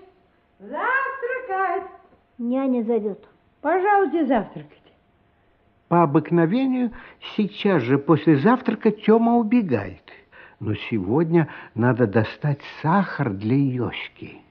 завтракать. 0.60 1.92
Няня 2.38 2.84
зовет. 2.84 3.24
Пожалуйте 3.62 4.26
завтракать. 4.26 4.78
По 5.88 6.04
обыкновению, 6.04 6.92
сейчас 7.36 7.84
же 7.84 7.98
после 7.98 8.38
завтрака 8.38 8.92
Тёма 8.92 9.36
убегает. 9.36 10.07
Но 10.60 10.74
сегодня 10.90 11.50
надо 11.76 12.08
достать 12.08 12.60
сахар 12.82 13.32
для 13.32 13.56
Йоськи. 13.56 14.42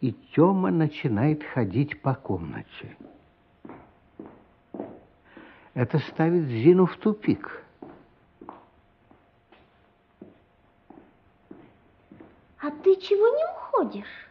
И 0.00 0.12
Тёма 0.34 0.70
начинает 0.70 1.44
ходить 1.44 2.02
по 2.02 2.14
комнате. 2.14 2.96
Это 5.74 5.98
ставит 5.98 6.44
Зину 6.46 6.86
в 6.86 6.96
тупик. 6.96 7.62
А 12.60 12.70
ты 12.82 12.96
чего 12.96 13.28
не 13.28 13.44
уходишь? 13.44 14.30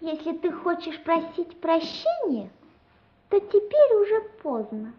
Если 0.00 0.36
ты 0.38 0.52
хочешь 0.52 1.02
просить 1.02 1.60
прощения, 1.60 2.50
то 3.28 3.38
теперь 3.38 3.94
уже 3.96 4.20
поздно. 4.42 4.92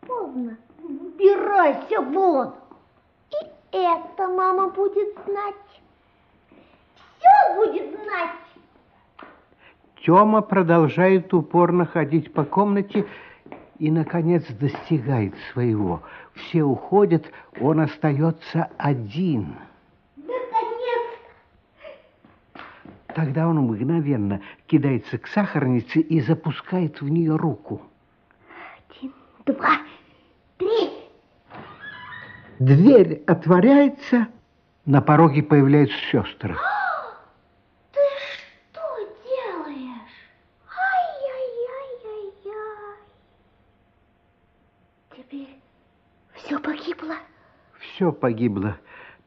Поздно. 0.00 0.56
Убирайся 0.82 2.00
вон! 2.00 2.54
И 3.72 3.76
это 3.76 4.28
мама 4.28 4.68
будет 4.70 5.14
знать. 5.26 5.54
Все 7.18 7.54
будет 7.56 8.00
знать. 8.02 8.30
Тёма 10.02 10.40
продолжает 10.40 11.34
упорно 11.34 11.84
ходить 11.84 12.32
по 12.32 12.44
комнате 12.44 13.06
и, 13.78 13.90
наконец, 13.90 14.46
достигает 14.46 15.34
своего. 15.52 16.02
Все 16.34 16.62
уходят, 16.62 17.30
он 17.60 17.80
остается 17.80 18.70
один. 18.78 19.56
Наконец! 20.16 21.18
Тогда 23.08 23.48
он 23.48 23.58
мгновенно 23.58 24.40
кидается 24.66 25.18
к 25.18 25.26
сахарнице 25.26 26.00
и 26.00 26.20
запускает 26.20 27.00
в 27.00 27.08
нее 27.08 27.36
руку. 27.36 27.82
Один, 28.88 29.12
два, 29.44 29.54
три. 29.54 29.97
Дверь 32.58 33.22
отворяется, 33.26 34.26
на 34.84 35.00
пороге 35.00 35.44
появляются 35.44 35.96
сестры. 36.10 36.56
Ты 37.92 38.00
что 38.32 38.80
делаешь? 39.22 40.18
Ай-яй-яй-яй-яй. 40.66 42.56
Теперь 45.16 45.60
все 46.34 46.58
погибло. 46.58 47.14
Все 47.78 48.10
погибло. 48.10 48.76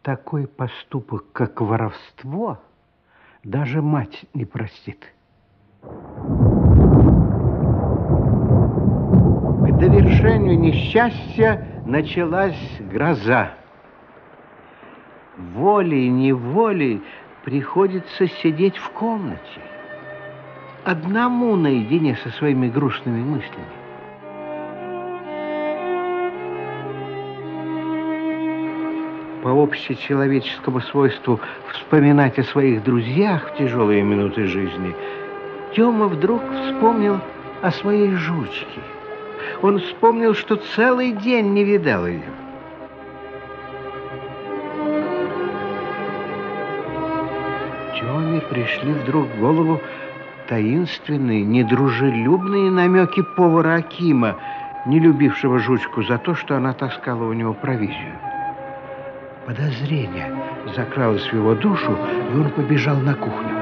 Такой 0.02 0.46
поступок, 0.48 1.32
как 1.32 1.62
воровство, 1.62 2.60
даже 3.46 3.82
мать 3.82 4.26
не 4.34 4.44
простит. 4.44 5.06
К 9.62 9.72
довершению 9.80 10.60
несчастья 10.60 11.71
началась 11.86 12.78
гроза. 12.80 13.54
Волей-неволей 15.38 17.02
приходится 17.44 18.28
сидеть 18.28 18.78
в 18.78 18.90
комнате, 18.92 19.62
одному 20.86 21.56
наедине 21.56 22.18
со 22.24 22.30
своими 22.30 22.68
грустными 22.68 23.24
мыслями. 23.24 23.82
по 29.42 29.50
общечеловеческому 29.50 30.82
свойству 30.82 31.40
вспоминать 31.72 32.38
о 32.38 32.44
своих 32.44 32.84
друзьях 32.84 33.52
в 33.52 33.58
тяжелые 33.58 34.04
минуты 34.04 34.46
жизни, 34.46 34.96
Тёма 35.76 36.08
вдруг 36.08 36.44
вспомнил 36.44 37.20
о 37.62 37.72
своей 37.72 38.14
жучке. 38.14 38.82
Он 39.62 39.80
вспомнил, 39.80 40.34
что 40.34 40.56
целый 40.76 41.12
день 41.12 41.54
не 41.54 41.64
видал 41.64 42.08
ее. 42.08 42.24
Тёме 48.00 48.42
пришли 48.42 48.94
вдруг 48.94 49.28
в 49.28 49.40
голову 49.40 49.80
таинственные, 50.48 51.44
недружелюбные 51.44 52.72
намеки 52.72 53.24
повара 53.38 53.76
Акима, 53.76 54.36
не 54.86 55.00
любившего 55.00 55.60
жучку 55.60 56.04
за 56.04 56.18
то, 56.18 56.36
что 56.36 56.58
она 56.58 56.74
таскала 56.74 57.24
у 57.24 57.34
него 57.34 57.54
провизию. 57.54 58.18
Подозрение 59.46 60.32
закралось 60.76 61.26
в 61.26 61.34
его 61.34 61.56
душу, 61.56 61.98
и 62.34 62.36
он 62.36 62.50
побежал 62.50 62.98
на 62.98 63.14
кухню. 63.14 63.62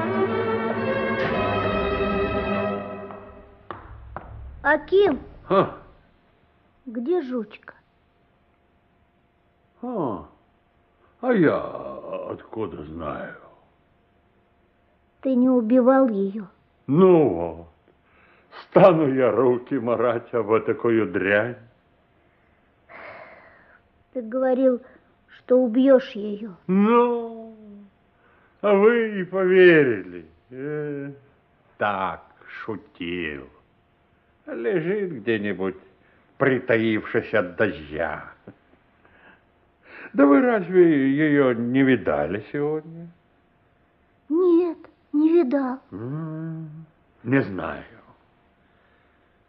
Аким, 4.62 5.18
А, 5.50 5.76
где 6.86 7.20
жучка? 7.22 7.74
а, 9.82 10.28
а 11.20 11.32
я 11.32 11.56
откуда 12.30 12.84
знаю? 12.84 13.34
Ты 15.22 15.34
не 15.34 15.48
убивал 15.48 16.08
ее. 16.08 16.46
Ну 16.86 17.28
вот, 17.30 17.66
стану 18.62 19.12
я 19.12 19.32
руки 19.32 19.74
марать 19.74 20.32
об 20.32 20.56
такую 20.64 21.10
дрянь. 21.10 21.56
Ты 24.12 24.22
говорил, 24.22 24.80
что 25.26 25.56
убьешь 25.58 26.12
ее. 26.12 26.54
Ну, 26.68 27.56
а 28.60 28.72
вы 28.72 29.20
и 29.20 29.24
поверили. 29.24 30.26
Э, 30.50 31.10
так, 31.76 32.22
шутил. 32.46 33.48
Лежит 34.52 35.12
где-нибудь, 35.12 35.76
притаившись 36.38 37.32
от 37.34 37.56
дождя. 37.56 38.32
Да 40.12 40.26
вы 40.26 40.40
разве 40.40 41.10
ее 41.10 41.54
не 41.54 41.82
видали 41.82 42.44
сегодня? 42.52 43.08
Нет, 44.28 44.78
не 45.12 45.32
видал. 45.32 45.78
Не 47.22 47.42
знаю. 47.42 47.84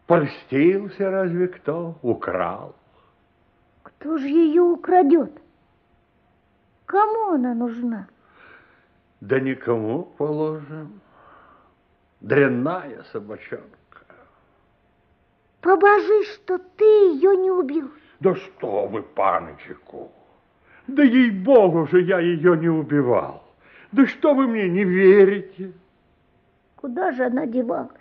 Польстился 0.06 1.10
разве 1.10 1.48
кто? 1.48 1.98
Украл? 2.02 2.76
Кто 3.82 4.18
же 4.18 4.28
ее 4.28 4.62
украдет? 4.62 5.32
Кому 6.86 7.32
она 7.32 7.54
нужна? 7.54 8.08
Да 9.22 9.40
никому 9.40 10.04
положим. 10.18 11.00
Дрянная 12.20 13.04
собачонка. 13.12 13.81
Побожи, 15.62 16.24
что 16.34 16.58
ты 16.58 16.84
ее 16.84 17.38
не 17.38 17.52
убил. 17.52 17.90
Да 18.20 18.36
что 18.36 18.88
вы, 18.88 19.04
паночку! 19.04 20.12
Да 20.88 21.04
ей-богу 21.04 21.88
же 21.88 22.02
я 22.02 22.20
ее 22.20 22.58
не 22.58 22.70
убивал. 22.70 23.44
Да 23.92 24.06
что 24.08 24.34
вы 24.34 24.48
мне 24.48 24.68
не 24.70 24.84
верите? 24.84 25.72
Куда 26.76 27.12
же 27.12 27.26
она 27.26 27.46
девалась? 27.46 27.92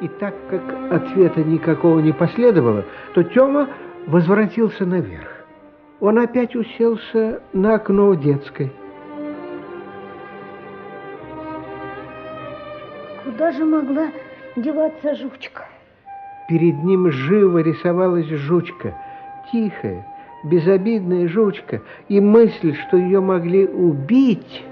И 0.00 0.08
так 0.20 0.34
как 0.48 0.92
ответа 0.92 1.42
никакого 1.42 1.98
не 2.00 2.12
последовало, 2.12 2.84
то 3.14 3.22
Тёма 3.22 3.68
возвратился 4.06 4.86
наверх. 4.86 5.44
Он 6.00 6.18
опять 6.18 6.54
уселся 6.54 7.42
на 7.52 7.74
окно 7.74 8.10
в 8.10 8.20
детской. 8.20 8.72
Куда 13.38 13.52
же 13.52 13.64
могла 13.64 14.08
деваться 14.56 15.14
жучка? 15.14 15.64
Перед 16.48 16.82
ним 16.82 17.08
живо 17.12 17.58
рисовалась 17.58 18.26
жучка, 18.26 18.96
тихая, 19.52 20.04
безобидная 20.42 21.28
жучка, 21.28 21.80
и 22.08 22.18
мысль, 22.20 22.74
что 22.74 22.96
ее 22.96 23.20
могли 23.20 23.64
убить, 23.64 24.64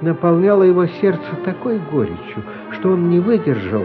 наполняла 0.00 0.62
его 0.62 0.86
сердце 0.86 1.36
такой 1.44 1.78
горечью, 1.78 2.42
что 2.72 2.92
он 2.92 3.10
не 3.10 3.20
выдержал, 3.20 3.84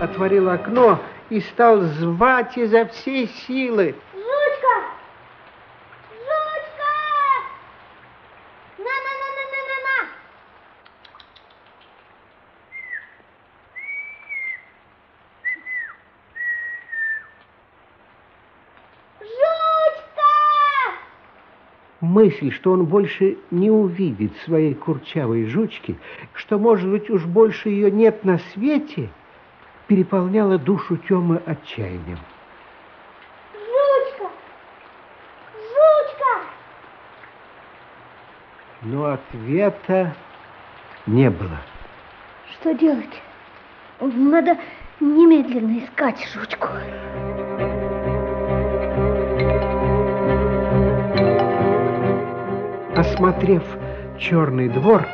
отворил 0.00 0.48
окно 0.48 1.00
и 1.28 1.40
стал 1.40 1.80
звать 1.80 2.56
изо 2.56 2.84
всей 2.84 3.26
силы. 3.48 3.96
Жучка! 4.14 4.76
Жучка! 6.20 6.94
На-на-на-на-на-на-на! 8.78 10.08
Жучка! 19.20 20.32
Мысль, 22.02 22.50
что 22.50 22.72
он 22.72 22.84
больше 22.86 23.38
не 23.52 23.70
увидит 23.70 24.36
своей 24.38 24.74
курчавой 24.74 25.46
жучки, 25.46 25.96
что, 26.34 26.58
может 26.58 26.90
быть, 26.90 27.08
уж 27.08 27.24
больше 27.26 27.68
ее 27.68 27.92
нет 27.92 28.24
на 28.24 28.38
свете, 28.52 29.08
переполняла 29.86 30.58
душу 30.58 30.96
Тёмы 30.96 31.40
отчаянием. 31.46 32.18
Жучка! 33.54 34.30
Жучка! 35.54 36.40
Но 38.82 39.12
ответа 39.12 40.16
не 41.06 41.30
было. 41.30 41.60
Что 42.50 42.74
делать? 42.74 43.22
Надо 44.00 44.58
немедленно 44.98 45.78
искать 45.78 46.18
жучку. 46.34 46.66
Осмотрев 53.12 53.62
черный 54.18 54.70
двор, 54.70 55.06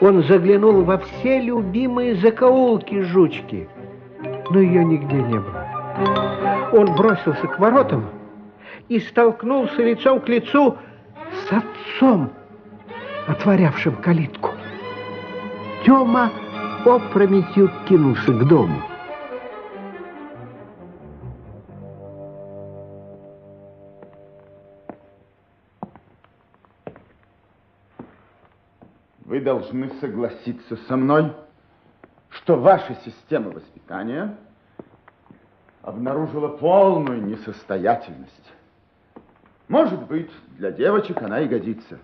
он 0.00 0.22
заглянул 0.22 0.84
во 0.84 0.98
все 0.98 1.40
любимые 1.40 2.14
закоулки 2.14 3.00
жучки, 3.00 3.68
но 4.50 4.60
ее 4.60 4.84
нигде 4.84 5.16
не 5.16 5.40
было. 5.40 5.66
Он 6.72 6.94
бросился 6.94 7.46
к 7.48 7.58
воротам 7.58 8.04
и 8.88 9.00
столкнулся 9.00 9.82
лицом 9.82 10.20
к 10.20 10.28
лицу 10.28 10.76
с 11.32 11.52
отцом, 11.52 12.30
отворявшим 13.26 13.96
калитку. 13.96 14.50
Тёма 15.84 16.30
опрометью 16.84 17.68
кинулся 17.88 18.32
к 18.32 18.46
дому. 18.46 18.80
Должны 29.44 29.90
согласиться 30.00 30.76
со 30.88 30.96
мной, 30.96 31.32
что 32.30 32.56
ваша 32.56 32.96
система 33.04 33.50
воспитания 33.50 34.36
обнаружила 35.82 36.48
полную 36.48 37.22
несостоятельность. 37.22 38.52
Может 39.68 40.06
быть, 40.06 40.30
для 40.58 40.72
девочек 40.72 41.22
она 41.22 41.40
и 41.40 41.46
годится. 41.46 41.98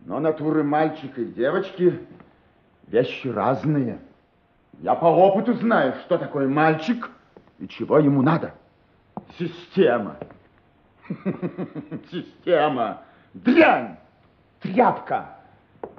Но 0.00 0.20
натуры 0.20 0.62
мальчика 0.62 1.22
и 1.22 1.26
девочки 1.32 2.00
вещи 2.86 3.28
разные. 3.28 4.00
Я 4.80 4.94
по 4.94 5.06
опыту 5.06 5.54
знаю, 5.54 5.94
что 6.04 6.18
такое 6.18 6.48
мальчик 6.48 7.10
и 7.58 7.68
чего 7.68 7.98
ему 7.98 8.22
надо. 8.22 8.54
Система. 9.38 10.16
Система. 12.10 13.02
Дрянь. 13.34 13.96
Тряпка. 14.60 15.37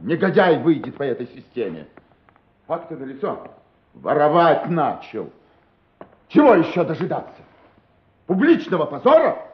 Негодяй 0.01 0.61
выйдет 0.61 0.95
по 0.95 1.03
этой 1.03 1.27
системе. 1.27 1.87
Факты 2.67 2.95
на 2.95 3.03
лицо. 3.03 3.51
Воровать 3.93 4.69
начал. 4.69 5.31
Чего 6.27 6.55
еще 6.55 6.83
дожидаться? 6.83 7.41
Публичного 8.27 8.85
позора? 8.85 9.45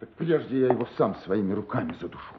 Так 0.00 0.08
прежде 0.10 0.60
я 0.60 0.66
его 0.68 0.86
сам 0.96 1.16
своими 1.16 1.52
руками 1.52 1.94
задушу. 2.00 2.34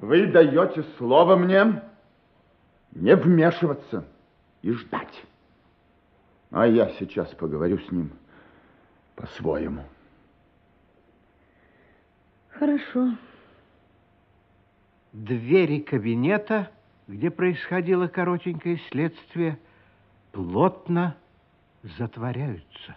Вы 0.00 0.26
даете 0.26 0.84
слово 0.98 1.36
мне 1.36 1.82
не 2.92 3.16
вмешиваться 3.16 4.04
и 4.62 4.72
ждать. 4.72 5.24
А 6.50 6.66
я 6.66 6.90
сейчас 6.98 7.28
поговорю 7.34 7.78
с 7.78 7.90
ним 7.90 8.12
по-своему. 9.16 9.82
Хорошо. 12.50 13.10
Двери 15.14 15.78
кабинета, 15.78 16.70
где 17.06 17.30
происходило 17.30 18.08
коротенькое 18.08 18.80
следствие, 18.90 19.58
плотно 20.32 21.14
затворяются. 21.96 22.96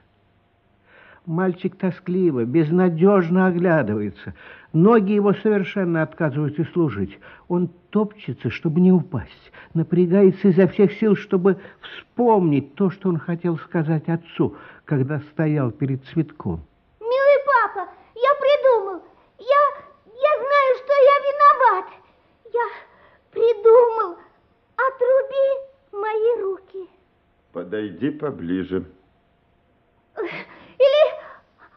Мальчик 1.27 1.75
тоскливо, 1.75 2.43
безнадежно 2.43 3.45
оглядывается. 3.45 4.33
Ноги 4.73 5.11
его 5.11 5.33
совершенно 5.35 6.01
отказываются 6.01 6.63
служить. 6.73 7.19
Он 7.49 7.69
топчется, 7.91 8.49
чтобы 8.49 8.79
не 8.79 8.91
упасть, 8.91 9.51
напрягается 9.75 10.47
изо 10.47 10.67
всех 10.69 10.93
сил, 10.93 11.15
чтобы 11.15 11.59
вспомнить 11.81 12.73
то, 12.73 12.89
что 12.89 13.09
он 13.09 13.19
хотел 13.19 13.59
сказать 13.59 14.09
отцу, 14.09 14.55
когда 14.85 15.19
стоял 15.19 15.69
перед 15.69 16.03
цветком. 16.05 16.65
Милый 16.99 17.43
папа, 17.45 17.91
я 18.15 18.31
придумал. 18.41 19.03
Я, 19.37 19.63
я 20.03 20.33
знаю, 20.39 20.75
что 20.77 20.93
я 20.93 21.19
виноват. 21.27 21.85
Я 22.53 22.67
придумал. 23.31 24.17
Отруби 24.77 25.45
мои 25.91 26.41
руки. 26.41 26.89
Подойди 27.57 28.11
поближе. 28.11 28.85
Или 30.15 31.03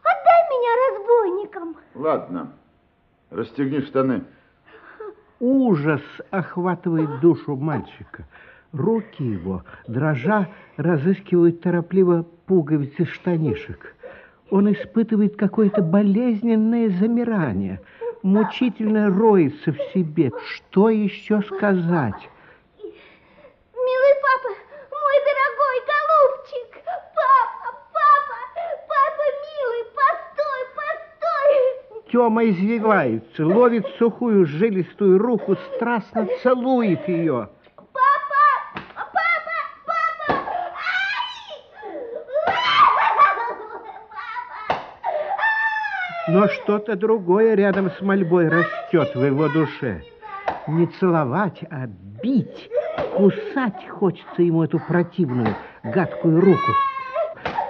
отдай 0.03 0.41
меня 0.51 0.71
разбойникам. 0.85 1.75
Ладно, 1.95 2.53
расстегни 3.31 3.81
штаны. 3.81 4.23
Ужас 5.39 6.03
охватывает 6.29 7.19
душу 7.19 7.55
мальчика. 7.55 8.27
Руки 8.71 9.23
его, 9.23 9.63
дрожа, 9.87 10.49
разыскивают 10.77 11.61
торопливо 11.61 12.27
пуговицы 12.45 13.05
штанишек. 13.05 13.95
Он 14.51 14.71
испытывает 14.71 15.35
какое-то 15.35 15.81
болезненное 15.81 16.91
замирание, 16.91 17.81
мучительно 18.21 19.09
роется 19.09 19.73
в 19.73 19.81
себе. 19.95 20.31
Что 20.45 20.89
еще 20.91 21.41
сказать? 21.41 22.29
Милый 23.73 24.15
папа, 24.21 24.49
мой 25.01 25.17
дорогой 25.27 25.77
голубчик. 25.91 26.83
Папа, 26.85 27.77
папа, 27.91 28.37
папа 28.87 29.25
милый, 29.43 29.83
Тёма 32.11 32.43
извивается, 32.49 33.45
ловит 33.45 33.87
сухую 33.97 34.45
жилистую 34.45 35.17
руку, 35.17 35.55
страстно 35.75 36.27
целует 36.43 37.07
ее. 37.07 37.47
Папа, 37.77 38.81
папа, 38.95 39.21
папа. 39.85 40.41
Но 46.27 46.47
что-то 46.49 46.97
другое 46.97 47.55
рядом 47.55 47.89
с 47.91 48.01
мольбой 48.01 48.49
растет 48.49 49.15
в 49.15 49.23
его 49.23 49.47
душе. 49.47 50.03
Не 50.67 50.87
целовать, 50.87 51.63
а 51.71 51.87
бить, 52.21 52.69
кусать 53.15 53.87
хочется 53.89 54.41
ему 54.41 54.63
эту 54.65 54.79
противную, 54.79 55.55
гадкую 55.83 56.41
руку. 56.41 56.71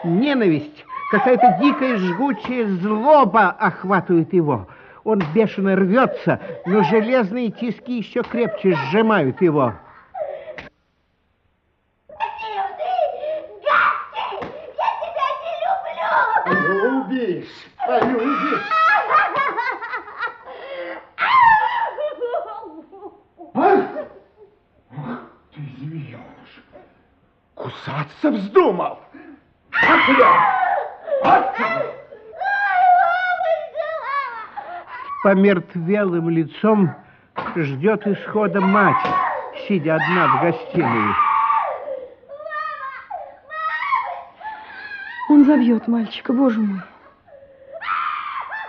Ненависть, 0.04 0.84
какая-то 1.12 1.58
дикая 1.60 1.98
жгучая 1.98 2.68
злоба 2.68 3.50
охватывает 3.50 4.34
его. 4.34 4.68
Он 5.04 5.22
бешено 5.34 5.76
рвется, 5.76 6.40
но 6.66 6.84
железные 6.84 7.52
тиски 7.52 7.98
еще 7.98 8.24
крепче 8.24 8.74
сжимают 8.74 9.42
его. 9.42 9.74
Любишь, 16.46 17.48
полюбишь. 17.86 18.70
Ах! 23.54 23.80
Ах 24.98 25.20
ты, 25.54 25.62
змееныш! 25.80 26.64
Кусаться 27.56 28.32
вздумал! 28.32 29.00
Отсюда! 29.72 30.71
Помертвелым 35.24 36.30
лицом 36.30 36.96
ждет 37.56 38.08
исхода 38.08 38.60
мать, 38.60 39.06
сидя 39.68 39.96
одна 39.96 40.28
в 40.28 40.42
гостиной. 40.42 41.14
Он 45.30 45.46
забьет 45.46 45.88
мальчика, 45.88 46.34
боже 46.34 46.60
мой. 46.60 46.82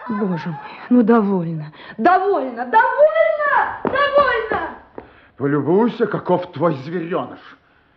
Боже 0.09 0.49
мой, 0.49 0.59
ну 0.91 1.03
довольно, 1.03 1.73
довольно, 1.97 2.67
довольно, 2.67 3.81
довольно! 3.85 4.69
Полюбуйся, 5.39 6.07
каков 6.07 6.53
твой 6.53 6.75
звереныш. 6.85 7.41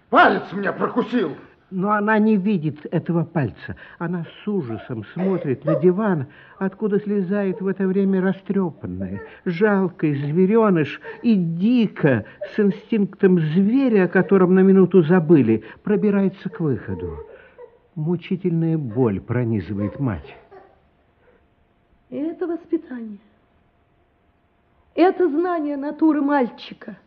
Палец 0.09 0.43
мне 0.53 0.71
прокусил. 0.71 1.35
Но 1.71 1.91
она 1.91 2.19
не 2.19 2.37
видит 2.37 2.85
этого 2.91 3.23
пальца. 3.23 3.75
Она 3.97 4.23
с 4.23 4.47
ужасом 4.47 5.03
смотрит 5.13 5.65
на 5.65 5.75
диван, 5.79 6.27
откуда 6.59 6.99
слезает 6.99 7.59
в 7.59 7.67
это 7.67 7.87
время 7.87 8.21
растрепанная, 8.21 9.21
жалкий 9.45 10.15
звереныш 10.15 11.01
и 11.23 11.35
дико, 11.35 12.25
с 12.55 12.59
инстинктом 12.59 13.39
зверя, 13.39 14.05
о 14.05 14.07
котором 14.07 14.53
на 14.53 14.59
минуту 14.59 15.01
забыли, 15.01 15.63
пробирается 15.83 16.49
к 16.49 16.59
выходу. 16.59 17.17
Мучительная 17.95 18.77
боль 18.77 19.19
пронизывает 19.19 19.99
мать. 19.99 20.35
Это 22.11 22.45
воспитание. 22.45 23.17
Это 24.93 25.27
знание 25.27 25.77
натуры 25.77 26.21
мальчика. 26.21 26.97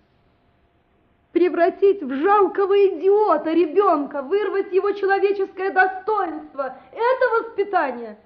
Превратить 1.38 2.02
в 2.02 2.12
жалкого 2.16 2.74
идиота 2.88 3.52
ребенка, 3.52 4.22
вырвать 4.22 4.72
его 4.72 4.90
человеческое 4.90 5.70
достоинство. 5.70 6.76
Это 6.90 7.28
воспитание. 7.38 8.18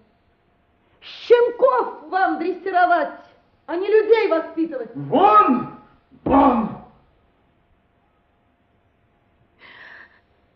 Щенков 0.98 2.08
вам 2.08 2.38
дрессировать, 2.38 3.20
а 3.66 3.76
не 3.76 3.86
людей 3.86 4.28
воспитывать. 4.28 4.88
Вон! 4.94 5.78
Вон! 6.24 6.70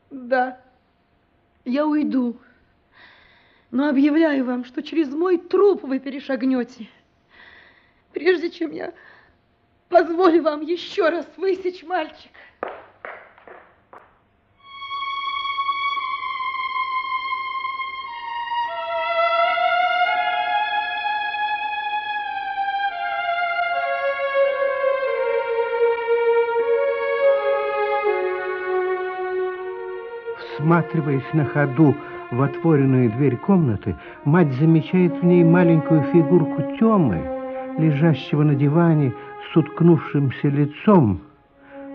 Да, 0.09 0.59
я 1.67 1.87
уйду. 1.87 2.39
Но 3.71 3.91
объявляю 3.91 4.47
вам, 4.47 4.65
что 4.65 4.83
через 4.83 5.11
мой 5.13 5.37
труп 5.37 5.83
вы 5.83 5.99
перешагнете. 5.99 6.89
Прежде 8.15 8.49
чем 8.49 8.73
я 8.73 8.95
Позволь 9.89 10.41
вам 10.41 10.63
еще 10.63 11.09
раз 11.09 11.27
высечь 11.37 11.85
мальчик. 11.85 12.31
Всматриваясь 30.57 31.23
на 31.33 31.45
ходу 31.45 31.95
в 32.33 32.43
отворенную 32.43 33.11
дверь 33.11 33.37
комнаты, 33.37 33.95
мать 34.25 34.53
замечает 34.55 35.13
в 35.13 35.25
ней 35.25 35.45
маленькую 35.45 36.03
фигурку 36.13 36.77
Тёмы, 36.79 37.23
лежащего 37.79 38.43
на 38.43 38.57
диване 38.57 39.13
с 39.53 39.57
уткнувшимся 39.57 40.49
лицом. 40.49 41.21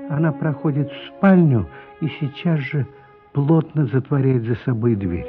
Она 0.09 0.31
проходит 0.31 0.91
в 0.91 1.07
спальню 1.07 1.67
и 2.01 2.07
сейчас 2.19 2.59
же 2.59 2.85
плотно 3.33 3.85
затворяет 3.85 4.43
за 4.43 4.55
собой 4.55 4.95
дверь. 4.95 5.27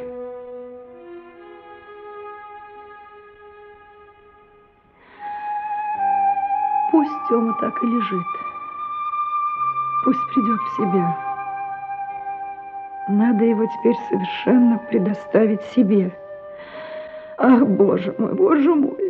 Пусть 6.91 7.29
Тёма 7.29 7.55
так 7.61 7.83
и 7.83 7.87
лежит. 7.87 8.27
Пусть 10.05 10.21
придет 10.35 10.61
в 10.61 10.77
себя. 10.77 11.17
Надо 13.09 13.45
его 13.45 13.67
теперь 13.67 13.97
совершенно 14.09 14.79
предоставить 14.79 15.63
себе. 15.75 16.17
Ах, 17.39 17.67
боже 17.67 18.15
мой, 18.19 18.35
боже 18.35 18.75
мой! 18.75 19.02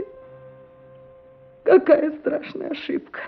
Какая 1.72 2.10
страшная 2.18 2.68
ошибка! 2.68 3.20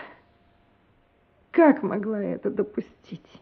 Как 1.51 1.83
могла 1.83 2.21
я 2.21 2.35
это 2.35 2.51
допустить? 2.51 3.41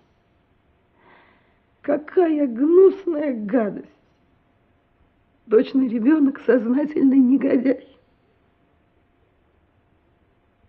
Какая 1.80 2.46
гнусная 2.46 3.34
гадость! 3.34 3.88
Точно 5.50 5.88
ребенок 5.88 6.40
сознательный 6.46 7.18
негодяй. 7.18 7.88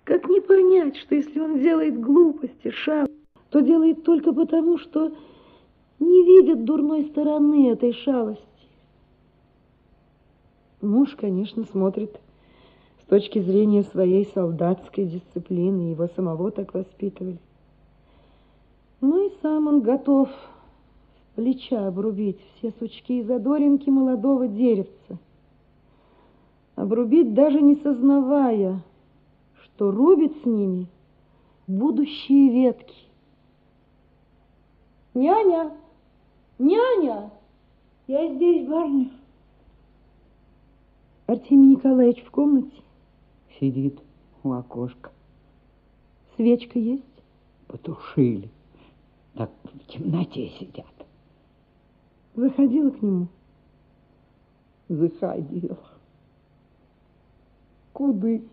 Как 0.04 0.28
не 0.28 0.42
понять, 0.42 0.98
что 0.98 1.14
если 1.14 1.40
он 1.40 1.60
делает 1.60 2.02
глупости, 2.02 2.72
шаг, 2.72 3.08
то 3.52 3.60
делает 3.60 4.04
только 4.04 4.34
потому, 4.34 4.80
что 4.80 5.16
не 6.00 6.26
видит 6.26 6.66
дурной 6.66 7.06
стороны 7.06 7.70
этой 7.70 7.94
шалости. 7.94 8.44
Муж, 10.82 11.16
конечно, 11.20 11.66
смотрит 11.66 12.20
точки 13.14 13.38
зрения 13.38 13.84
своей 13.84 14.26
солдатской 14.34 15.06
дисциплины, 15.06 15.92
его 15.92 16.08
самого 16.16 16.50
так 16.50 16.74
воспитывали. 16.74 17.38
Ну 19.02 19.28
и 19.28 19.32
сам 19.40 19.68
он 19.68 19.82
готов 19.82 20.30
плеча 21.36 21.88
обрубить 21.88 22.40
все 22.58 22.72
сучки 22.80 23.20
и 23.20 23.22
задоринки 23.22 23.88
молодого 23.88 24.48
деревца. 24.48 25.20
Обрубить 26.74 27.36
даже 27.36 27.62
не 27.62 27.76
сознавая, 27.76 28.82
что 29.62 29.92
рубит 29.92 30.34
с 30.42 30.46
ними 30.48 30.88
будущие 31.68 32.50
ветки. 32.50 32.98
Няня! 35.14 35.72
Няня! 36.58 37.30
Я 38.08 38.34
здесь, 38.34 38.68
барыня. 38.68 39.12
Артемий 41.28 41.76
Николаевич 41.76 42.24
в 42.24 42.32
комнате? 42.32 42.84
Сидит 43.64 43.98
у 44.44 44.52
окошка. 44.52 45.10
Свечка 46.36 46.78
есть? 46.78 47.02
Потушили. 47.68 48.50
Так 49.36 49.52
в 49.64 49.88
темноте 49.88 50.50
сидят. 50.60 50.94
Заходила 52.36 52.90
к 52.90 53.02
нему? 53.02 53.28
Заходила. 54.90 55.80
Куды? 57.94 58.44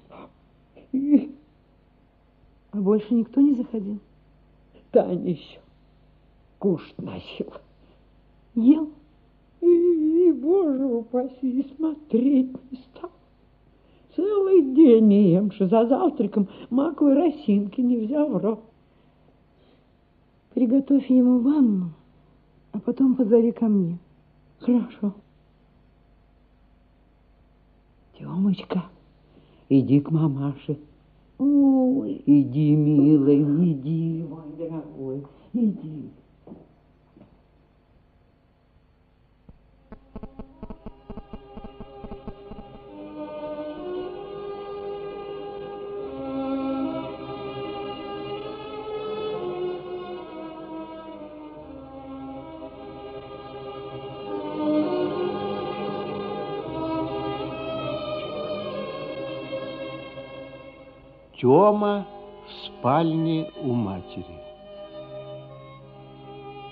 А 2.70 2.76
больше 2.76 3.12
никто 3.12 3.40
не 3.40 3.56
заходил? 3.56 3.98
Таня 4.92 5.28
еще 5.28 5.58
кушать 6.60 6.96
носил. 6.98 7.52
Ел? 8.54 8.92
И, 9.60 10.28
и, 10.28 10.32
боже 10.34 10.84
упаси, 10.84 11.68
смотреть 11.76 12.70
не 12.70 12.78
стал. 12.78 13.10
Целый 14.16 14.74
день 14.74 15.06
не 15.06 15.32
ем, 15.32 15.52
что 15.52 15.68
за 15.68 15.86
завтраком 15.86 16.48
маковой 16.68 17.14
росинки 17.14 17.80
не 17.80 17.96
взял 17.98 18.28
в 18.28 18.36
рот. 18.38 18.60
Приготовь 20.54 21.08
ему 21.08 21.38
ванну, 21.38 21.92
а 22.72 22.80
потом 22.80 23.14
позови 23.14 23.52
ко 23.52 23.66
мне. 23.66 23.98
Хорошо. 24.58 25.14
Тёмочка, 28.18 28.84
иди 29.68 30.00
к 30.00 30.10
мамаше. 30.10 30.78
Ой, 31.38 32.22
иди, 32.26 32.76
милый, 32.76 33.42
иди, 33.72 34.24
мой 34.28 34.52
дорогой, 34.58 35.24
иди. 35.54 36.10
Тёма 61.40 62.06
в 62.46 62.66
спальне 62.66 63.50
у 63.62 63.72
матери. 63.72 64.38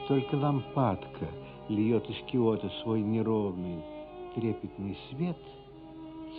Только 0.06 0.34
лампадка 0.34 1.26
льет 1.70 2.06
из 2.10 2.22
киота 2.26 2.68
свой 2.82 3.00
неровный 3.00 3.82
трепетный 4.34 4.98
свет, 5.08 5.38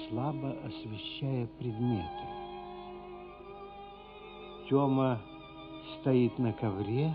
слабо 0.07 0.55
освещая 0.63 1.47
предметы. 1.57 2.27
Тёма 4.69 5.19
стоит 5.99 6.37
на 6.37 6.53
ковре, 6.53 7.11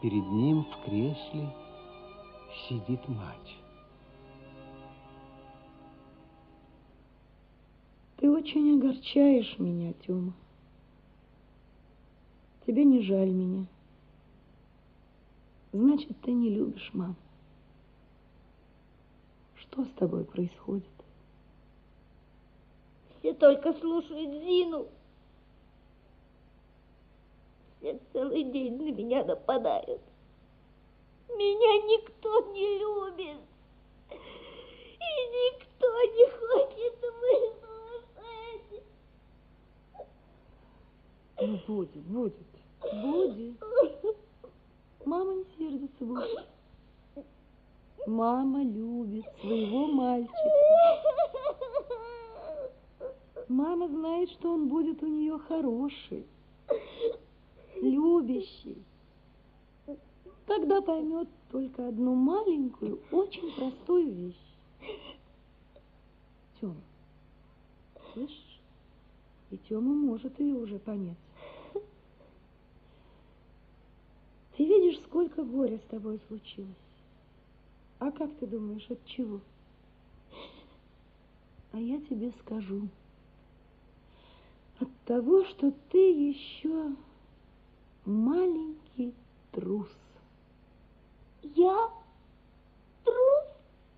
перед 0.00 0.26
ним 0.26 0.64
в 0.64 0.86
кресле 0.86 1.54
сидит 2.66 3.06
мать. 3.08 3.59
Очень 8.40 8.78
огорчаешь 8.78 9.58
меня, 9.58 9.92
Тёма. 10.06 10.32
Тебе 12.66 12.84
не 12.84 13.02
жаль 13.02 13.28
меня. 13.28 13.66
Значит, 15.72 16.18
ты 16.22 16.32
не 16.32 16.48
любишь 16.48 16.90
маму. 16.94 17.16
Что 19.56 19.84
с 19.84 19.90
тобой 19.90 20.24
происходит? 20.24 20.88
Все 23.18 23.34
только 23.34 23.74
слушают 23.74 24.42
Зину. 24.42 24.86
Все 27.78 28.00
целый 28.12 28.44
день 28.44 28.76
на 28.76 28.90
меня 28.90 29.22
нападают. 29.22 30.00
Меня 31.28 31.82
никто 31.94 32.52
не 32.52 32.78
любит. 32.78 33.40
И 34.10 35.12
никто 35.36 36.02
не 36.02 36.30
хочет 36.30 37.00
выслушать. 37.02 37.59
Ну, 41.40 41.58
будет, 41.66 42.02
будет, 42.04 42.34
будет. 42.82 44.16
Мама 45.06 45.34
не 45.34 45.44
сердится 45.56 46.04
больше. 46.04 46.44
Мама 48.06 48.62
любит 48.62 49.24
своего 49.40 49.86
мальчика. 49.86 50.34
Мама 53.48 53.88
знает, 53.88 54.30
что 54.30 54.52
он 54.52 54.68
будет 54.68 55.02
у 55.02 55.06
нее 55.06 55.38
хороший, 55.38 56.26
любящий. 57.80 58.82
Тогда 60.46 60.80
поймет 60.82 61.28
только 61.50 61.88
одну 61.88 62.14
маленькую, 62.14 63.00
очень 63.10 63.50
простую 63.56 64.12
вещь. 64.12 64.36
Тёма, 66.60 66.80
слышишь? 68.12 68.60
И 69.50 69.56
Тёма 69.56 69.94
может 69.94 70.38
ее 70.38 70.56
уже 70.56 70.78
понять. 70.78 71.16
Ты 74.60 74.66
видишь, 74.66 75.00
сколько 75.06 75.42
горя 75.42 75.78
с 75.78 75.88
тобой 75.88 76.20
случилось. 76.28 76.68
А 77.98 78.10
как 78.10 78.30
ты 78.34 78.46
думаешь, 78.46 78.86
от 78.90 79.02
чего? 79.06 79.40
А 81.72 81.80
я 81.80 81.98
тебе 82.02 82.30
скажу. 82.42 82.86
От 84.78 84.90
того, 85.06 85.46
что 85.46 85.72
ты 85.88 86.12
еще 86.28 86.94
маленький 88.04 89.14
трус. 89.50 89.88
Я 91.42 91.90
трус? 93.02 93.46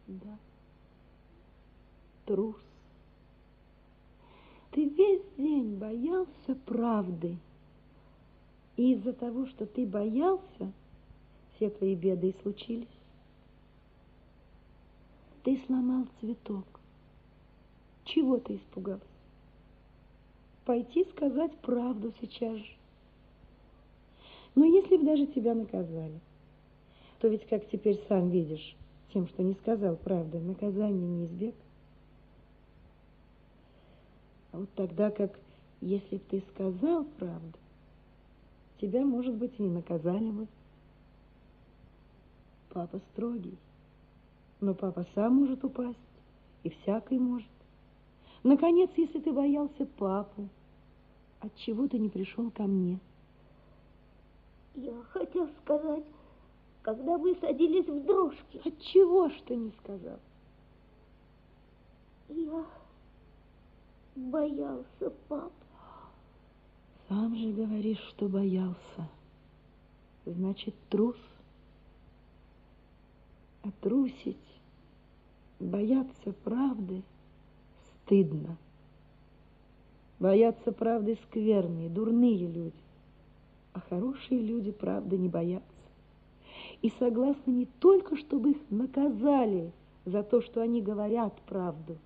Да. 0.07 0.39
Трус. 2.25 2.63
Ты 4.71 4.89
весь 4.89 5.25
день 5.37 5.77
боялся 5.77 6.55
правды. 6.67 7.37
И 8.77 8.95
из-за 8.95 9.13
того, 9.13 9.47
что 9.47 9.67
ты 9.67 9.87
боялся, 9.87 10.73
все 11.55 11.71
твои 11.71 11.95
беды 11.95 12.31
и 12.31 12.43
случились. 12.43 12.89
Ты 15.45 15.61
сломал 15.67 16.07
цветок. 16.21 16.65
Чего 18.05 18.39
ты 18.39 18.57
испугался? 18.57 19.05
Пойти 20.65 21.05
сказать 21.07 21.57
правду 21.59 22.13
сейчас 22.21 22.57
же. 22.57 22.73
Но 24.55 24.65
если 24.65 24.97
бы 24.97 25.05
даже 25.05 25.27
тебя 25.27 25.55
наказали, 25.55 26.21
то 27.21 27.29
ведь, 27.29 27.47
как 27.47 27.69
теперь 27.69 28.01
сам 28.09 28.31
видишь, 28.31 28.77
тем, 29.13 29.27
что 29.29 29.43
не 29.43 29.55
сказал 29.55 29.97
правды, 29.97 30.39
наказание 30.39 31.09
не 31.09 31.27
избег. 31.27 31.55
А 34.53 34.59
вот 34.59 34.69
тогда, 34.75 35.11
как 35.11 35.39
если 35.81 36.17
бы 36.17 36.23
ты 36.31 36.43
сказал 36.53 37.05
правду, 37.19 37.59
тебя, 38.83 39.05
может 39.05 39.35
быть, 39.35 39.59
и 39.59 39.63
не 39.63 39.71
наказали 39.71 40.31
бы. 40.31 40.47
Папа 42.71 43.01
строгий, 43.13 43.57
но 44.61 44.75
папа 44.75 45.07
сам 45.15 45.37
может 45.37 45.65
упасть, 45.65 45.99
и 46.65 46.71
всякий 46.71 47.19
может. 47.19 47.49
Наконец, 48.43 48.91
если 48.97 49.21
ты 49.21 49.33
боялся 49.33 49.87
папу, 49.87 50.49
отчего 51.41 51.87
ты 51.87 51.99
не 51.99 52.09
пришел 52.09 52.51
ко 52.51 52.65
мне? 52.65 52.99
Я 54.75 55.01
хотел 55.11 55.49
сказать, 55.63 56.05
когда 56.83 57.19
вы 57.19 57.37
садились 57.37 57.87
в 57.87 58.05
дрожки. 58.05 58.61
Отчего 58.65 59.29
ж 59.29 59.33
ты 59.47 59.55
не 59.55 59.71
сказал? 59.83 60.19
Я 62.29 62.65
боялся 64.17 65.11
папу. 65.29 65.62
Сам 67.13 67.37
же 67.37 67.53
говоришь, 67.53 68.01
что 68.09 68.27
боялся. 68.27 69.07
Значит, 70.25 70.75
трус. 70.89 71.19
А 73.61 73.71
трусить, 73.83 74.39
бояться 75.61 76.33
правды 76.43 77.03
стыдно. 77.85 78.57
Бояться 80.21 80.73
правды 80.73 81.19
скверные, 81.25 81.91
дурные 81.91 82.47
люди. 82.47 82.73
А 83.75 83.81
хорошие 83.81 84.41
люди 84.41 84.71
правды 84.71 85.19
не 85.19 85.29
боятся. 85.29 85.69
И 86.81 86.89
согласны 86.99 87.51
не 87.51 87.67
только, 87.67 88.17
чтобы 88.17 88.53
их 88.53 88.71
наказали 88.71 89.71
за 90.07 90.23
то, 90.23 90.41
что 90.41 90.63
они 90.63 90.81
говорят 90.81 91.39
правду, 91.43 91.99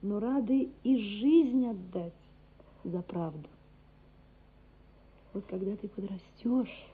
но 0.00 0.18
рады 0.18 0.70
и 0.82 0.96
жизнь 0.96 1.66
отдать 1.66 2.14
за 2.84 3.02
правду. 3.02 3.46
Вот 5.32 5.44
когда 5.46 5.76
ты 5.76 5.88
подрастешь 5.88 6.86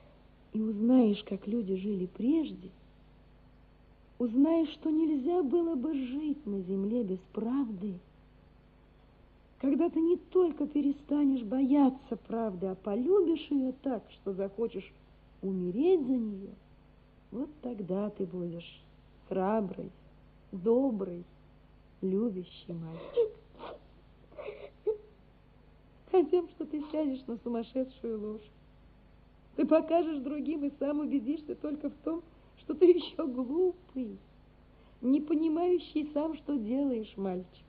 и 0.53 0.61
узнаешь, 0.61 1.23
как 1.25 1.47
люди 1.47 1.77
жили 1.77 2.07
прежде, 2.07 2.71
узнаешь, 4.19 4.71
что 4.71 4.91
нельзя 4.91 5.43
было 5.43 5.75
бы 5.75 5.95
жить 5.95 6.45
на 6.47 6.61
земле 6.61 7.03
без 7.03 7.19
правды, 7.33 7.99
когда 9.59 9.89
ты 9.89 10.01
не 10.01 10.17
только 10.17 10.67
перестанешь 10.67 11.43
бояться 11.43 12.17
правды, 12.29 12.67
а 12.67 12.75
полюбишь 12.75 13.47
ее 13.51 13.73
так, 13.83 14.03
что 14.11 14.35
захочешь 14.35 14.93
умереть 15.41 16.07
за 16.07 16.17
нее, 16.17 16.55
вот 17.31 17.49
тогда 17.63 18.11
ты 18.11 18.27
будешь 18.27 18.83
храбрый, 19.29 19.91
добрый, 20.53 21.25
любящий 22.03 22.73
мальчик. 22.73 23.31
А 26.19 26.25
тем, 26.25 26.49
что 26.49 26.65
ты 26.65 26.83
сядешь 26.91 27.27
на 27.27 27.37
сумасшедшую 27.39 28.21
ложь, 28.21 28.51
ты 29.57 29.67
покажешь 29.67 30.19
другим 30.19 30.65
и 30.65 30.73
сам 30.79 31.01
убедишься 31.01 31.55
только 31.55 31.91
в 31.91 31.97
том, 32.05 32.23
что 32.61 32.75
ты 32.75 32.87
еще 32.87 33.27
глупый, 33.27 34.19
не 35.03 35.21
понимающий 35.21 36.11
сам, 36.13 36.37
что 36.37 36.57
делаешь, 36.57 37.13
мальчик 37.17 37.67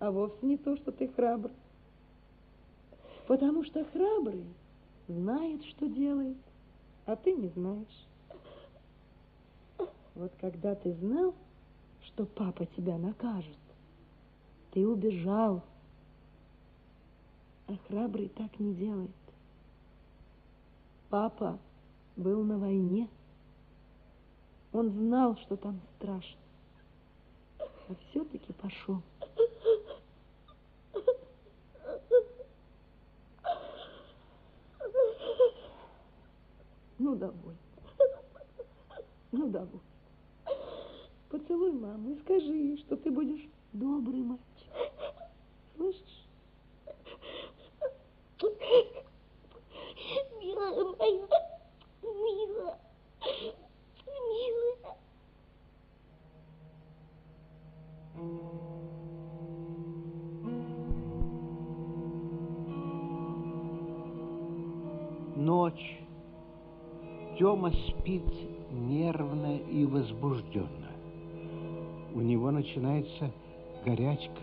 а 0.00 0.10
вовсе 0.10 0.38
не 0.42 0.56
то, 0.56 0.76
что 0.76 0.90
ты 0.90 1.06
храбр. 1.08 1.50
Потому 3.28 3.62
что 3.62 3.84
храбрый 3.84 4.44
знает, 5.06 5.62
что 5.66 5.86
делает, 5.86 6.38
а 7.06 7.14
ты 7.14 7.32
не 7.32 7.48
знаешь. 7.48 8.06
Вот 10.14 10.32
когда 10.40 10.74
ты 10.74 10.92
знал, 10.94 11.34
что 12.02 12.26
папа 12.26 12.66
тебя 12.66 12.98
накажет, 12.98 13.56
ты 14.72 14.86
убежал, 14.86 15.62
а 17.70 17.76
храбрый 17.86 18.28
так 18.30 18.58
не 18.58 18.74
делает. 18.74 19.10
Папа 21.08 21.58
был 22.16 22.42
на 22.42 22.58
войне. 22.58 23.08
Он 24.72 24.90
знал, 24.90 25.36
что 25.36 25.56
там 25.56 25.80
страшно, 25.96 26.40
а 27.58 27.94
все-таки 28.10 28.52
пошел. 28.54 29.02
Ну, 36.98 37.16
довольно. 37.16 37.58
Ну, 39.32 39.48
довольно. 39.48 39.80
Поцелуй 41.30 41.72
маму 41.72 42.10
и 42.10 42.20
скажи, 42.20 42.76
что 42.78 42.96
ты 42.96 43.10
будешь 43.10 43.48
добрый 43.72 44.20
мальчик. 44.20 44.70
Слышишь? 45.76 46.19
Милая 50.40 50.84
моя, 50.98 51.28
милая, 52.02 52.78
милая. 54.06 54.96
Ночь. 65.36 65.98
Тёма 67.38 67.70
спит 67.72 68.24
нервно 68.70 69.56
и 69.56 69.84
возбужденно. 69.84 70.90
У 72.14 72.20
него 72.20 72.50
начинается 72.50 73.30
горячка. 73.84 74.42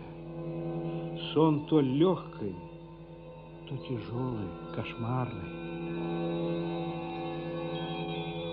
Сон 1.32 1.66
то 1.66 1.80
легкий, 1.80 2.54
то 3.68 3.76
тяжелый, 3.76 4.48
кошмарный. 4.74 5.68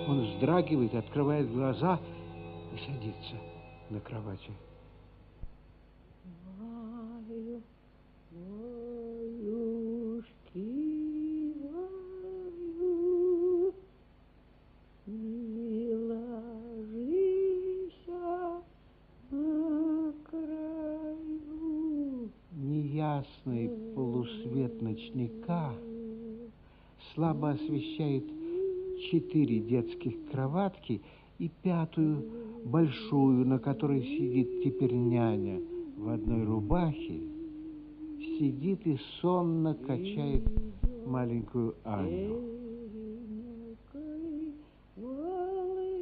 Он 0.07 0.25
вздрагивает, 0.25 0.93
открывает 0.93 1.51
глаза 1.51 1.99
и 2.73 2.77
садится 2.85 3.35
на 3.89 3.99
кровати. 4.01 4.51
Ночника 25.05 25.73
слабо 27.13 27.51
освещает 27.51 28.23
четыре 29.11 29.59
детских 29.59 30.15
кроватки 30.31 31.01
и 31.37 31.51
пятую 31.61 32.23
большую, 32.65 33.45
на 33.45 33.59
которой 33.59 34.01
сидит 34.01 34.63
теперь 34.63 34.93
няня 34.93 35.61
в 35.97 36.09
одной 36.09 36.43
рубахе, 36.43 37.21
сидит 38.19 38.87
и 38.87 38.97
сонно 39.21 39.75
качает 39.75 40.43
маленькую 41.05 41.75
Аню. 41.83 42.41
Синенький 43.91 44.55
волчок, 44.95 46.01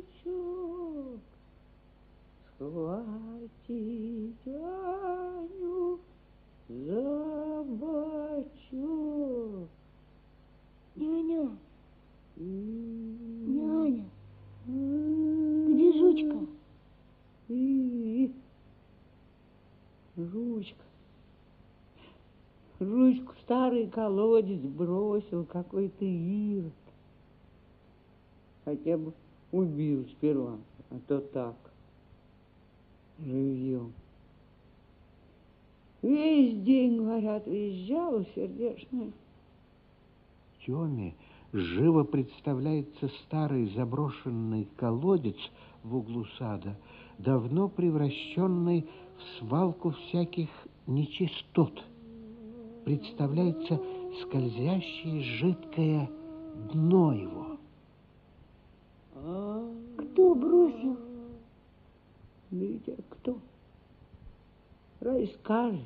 схватить 2.57 4.47
Аню 4.47 5.99
за 6.69 7.63
бочок. 7.63 9.69
Няня, 10.95 11.49
Няня, 12.37 14.05
где 14.65 15.93
жучка? 15.93 16.45
И... 17.49 18.31
Жучка. 20.15 20.83
Жучку 22.79 23.33
в 23.33 23.39
старый 23.41 23.87
колодец 23.87 24.59
бросил 25.33 25.45
какой-то 25.45 26.05
ирод. 26.05 26.73
Хотя 28.65 28.97
бы 28.97 29.13
убил 29.51 30.05
сперва, 30.11 30.57
а 30.89 30.99
то 31.07 31.19
так, 31.19 31.55
живьем. 33.19 33.93
Весь 36.01 36.61
день, 36.63 36.97
говорят, 36.97 37.47
визжала 37.47 38.25
сердечная. 38.35 39.11
Теме 40.65 41.15
живо 41.51 42.03
представляется 42.03 43.09
старый 43.25 43.69
заброшенный 43.75 44.67
колодец 44.77 45.37
в 45.83 45.95
углу 45.95 46.25
сада, 46.37 46.77
давно 47.17 47.67
превращенный 47.69 48.87
в 49.17 49.39
свалку 49.39 49.91
всяких 49.91 50.49
нечистот. 50.87 51.83
Представляется 52.85 53.79
скользящее 54.21 55.21
жидкое 55.23 56.09
дно 56.71 57.13
его. 57.13 57.57
Кто 59.97 60.35
бросил? 60.35 60.97
Витя, 62.51 62.95
кто? 63.09 63.37
Расскажет. 64.99 65.81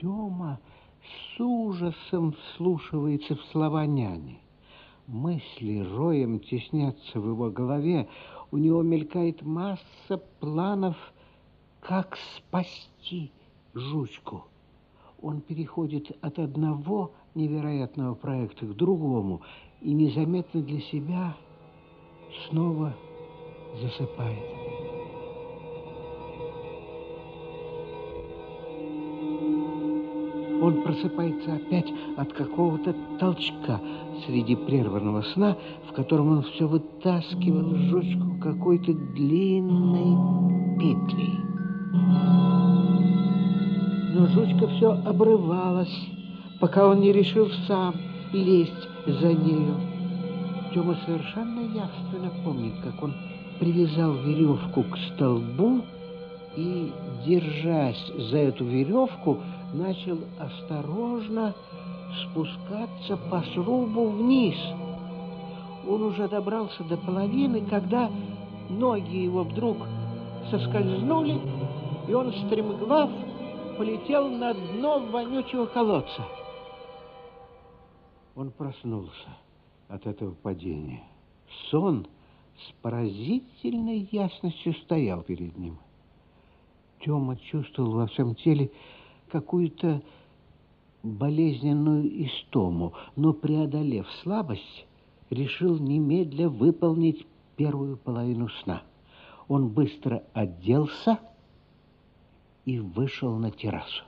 Тёма 0.00 0.60
с 1.02 1.40
ужасом 1.40 2.32
вслушивается 2.32 3.34
в 3.34 3.42
слова 3.46 3.86
няни. 3.86 4.40
Мысли 5.06 5.78
роем 5.78 6.38
теснятся 6.40 7.18
в 7.18 7.26
его 7.26 7.50
голове. 7.50 8.08
У 8.50 8.58
него 8.58 8.82
мелькает 8.82 9.42
масса 9.42 10.18
планов, 10.40 10.96
как 11.80 12.18
спасти 12.36 13.32
жучку. 13.74 14.44
Он 15.20 15.40
переходит 15.40 16.16
от 16.20 16.38
одного 16.38 17.12
невероятного 17.34 18.14
проекта 18.14 18.66
к 18.66 18.76
другому 18.76 19.42
и 19.80 19.92
незаметно 19.92 20.62
для 20.62 20.80
себя 20.80 21.36
снова 22.48 22.94
засыпает. 23.80 24.38
Он 30.60 30.82
просыпается 30.82 31.54
опять 31.54 31.92
от 32.16 32.32
какого-то 32.32 32.94
толчка 33.20 33.80
среди 34.26 34.56
прерванного 34.56 35.22
сна, 35.22 35.56
в 35.88 35.92
котором 35.92 36.30
он 36.30 36.42
все 36.42 36.66
вытаскивал 36.66 37.74
жучку 37.76 38.40
какой-то 38.40 38.92
длинной 38.92 40.78
петлей. 40.78 41.38
Но 44.08 44.26
жучка 44.26 44.66
все 44.68 44.92
обрывалась, 45.04 45.94
пока 46.60 46.86
он 46.86 47.00
не 47.00 47.12
решил 47.12 47.48
сам 47.66 47.94
лезть 48.32 48.88
за 49.06 49.32
нею. 49.34 49.74
Тёма 50.72 50.96
совершенно 51.04 51.60
явственно 51.60 52.30
помнит, 52.44 52.74
как 52.82 53.02
он 53.02 53.14
привязал 53.58 54.14
веревку 54.14 54.82
к 54.84 54.96
столбу 54.96 55.82
и, 56.56 56.90
держась 57.26 58.12
за 58.30 58.38
эту 58.38 58.64
веревку, 58.64 59.38
начал 59.74 60.18
осторожно 60.38 61.54
спускаться 62.22 63.16
по 63.30 63.42
срубу 63.54 64.08
вниз. 64.08 64.56
Он 65.86 66.02
уже 66.02 66.28
добрался 66.28 66.82
до 66.84 66.96
половины, 66.96 67.62
когда 67.68 68.10
ноги 68.70 69.16
его 69.16 69.44
вдруг 69.44 69.76
соскользнули, 70.50 71.40
и 72.08 72.14
он, 72.14 72.32
стремглав, 72.32 73.10
полетел 73.78 74.28
на 74.28 74.52
дно 74.52 74.98
вонючего 74.98 75.66
колодца. 75.66 76.26
Он 78.34 78.50
проснулся 78.50 79.36
от 79.86 80.04
этого 80.04 80.34
падения. 80.34 81.04
Сон 81.70 82.08
с 82.56 82.72
поразительной 82.82 84.08
ясностью 84.10 84.74
стоял 84.74 85.22
перед 85.22 85.56
ним. 85.56 85.78
Тёма 87.00 87.36
чувствовал 87.36 87.92
во 87.92 88.08
всем 88.08 88.34
теле 88.34 88.72
какую-то 89.30 90.02
болезненную 91.04 92.26
истому, 92.26 92.94
но, 93.14 93.32
преодолев 93.32 94.08
слабость, 94.22 94.86
решил 95.30 95.78
немедля 95.78 96.48
выполнить 96.48 97.24
первую 97.54 97.96
половину 97.96 98.48
сна. 98.48 98.82
Он 99.46 99.68
быстро 99.68 100.24
оделся 100.32 101.20
и 102.68 102.80
вышел 102.80 103.34
на 103.36 103.50
террасу. 103.50 104.04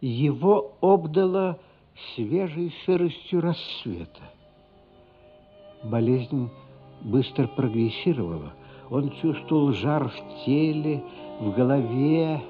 Его 0.00 0.72
обдало 0.80 1.60
свежей 2.14 2.74
сыростью 2.84 3.40
рассвета. 3.40 4.22
Болезнь 5.84 6.50
быстро 7.02 7.46
прогрессировала. 7.46 8.54
Он 8.90 9.10
чувствовал 9.20 9.72
жар 9.72 10.08
в 10.08 10.44
теле, 10.44 11.04
в 11.38 11.52
голове, 11.52 12.42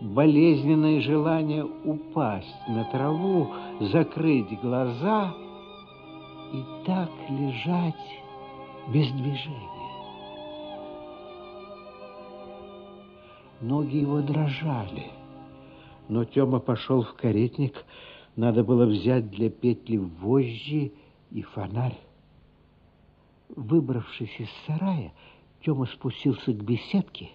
болезненное 0.00 1.00
желание 1.00 1.64
упасть 1.64 2.68
на 2.68 2.84
траву, 2.84 3.48
закрыть 3.80 4.60
глаза 4.60 5.34
и 6.52 6.62
так 6.86 7.10
лежать 7.30 8.22
без 8.94 9.10
движения. 9.10 9.77
Ноги 13.60 13.96
его 13.96 14.20
дрожали, 14.20 15.10
но 16.08 16.24
Тёма 16.24 16.60
пошел 16.60 17.02
в 17.02 17.14
каретник, 17.14 17.84
надо 18.36 18.62
было 18.62 18.86
взять 18.86 19.30
для 19.30 19.50
петли 19.50 19.96
вожжи 19.96 20.92
и 21.32 21.42
фонарь. 21.42 21.98
Выбравшись 23.56 24.34
из 24.38 24.48
сарая, 24.64 25.12
Тёма 25.62 25.86
спустился 25.86 26.52
к 26.52 26.62
беседке. 26.62 27.30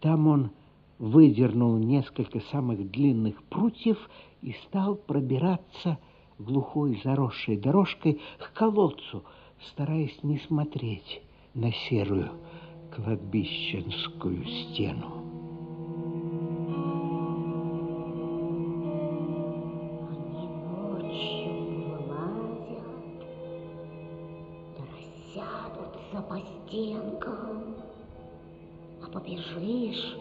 Там 0.00 0.26
он 0.26 0.50
выдернул 0.98 1.78
несколько 1.78 2.40
самых 2.40 2.90
длинных 2.90 3.42
прутьев 3.44 3.98
и 4.42 4.52
стал 4.66 4.96
пробираться 4.96 5.98
глухой 6.38 7.00
заросшей 7.02 7.56
дорожкой 7.56 8.20
к 8.38 8.52
колодцу, 8.52 9.24
стараясь 9.70 10.22
не 10.22 10.38
смотреть 10.40 11.22
на 11.54 11.72
серую 11.72 12.32
кладбищенскую 12.94 14.44
стену. 14.44 15.33
Стенкам, 26.74 27.76
а 29.02 29.10
побежишь, 29.12 30.16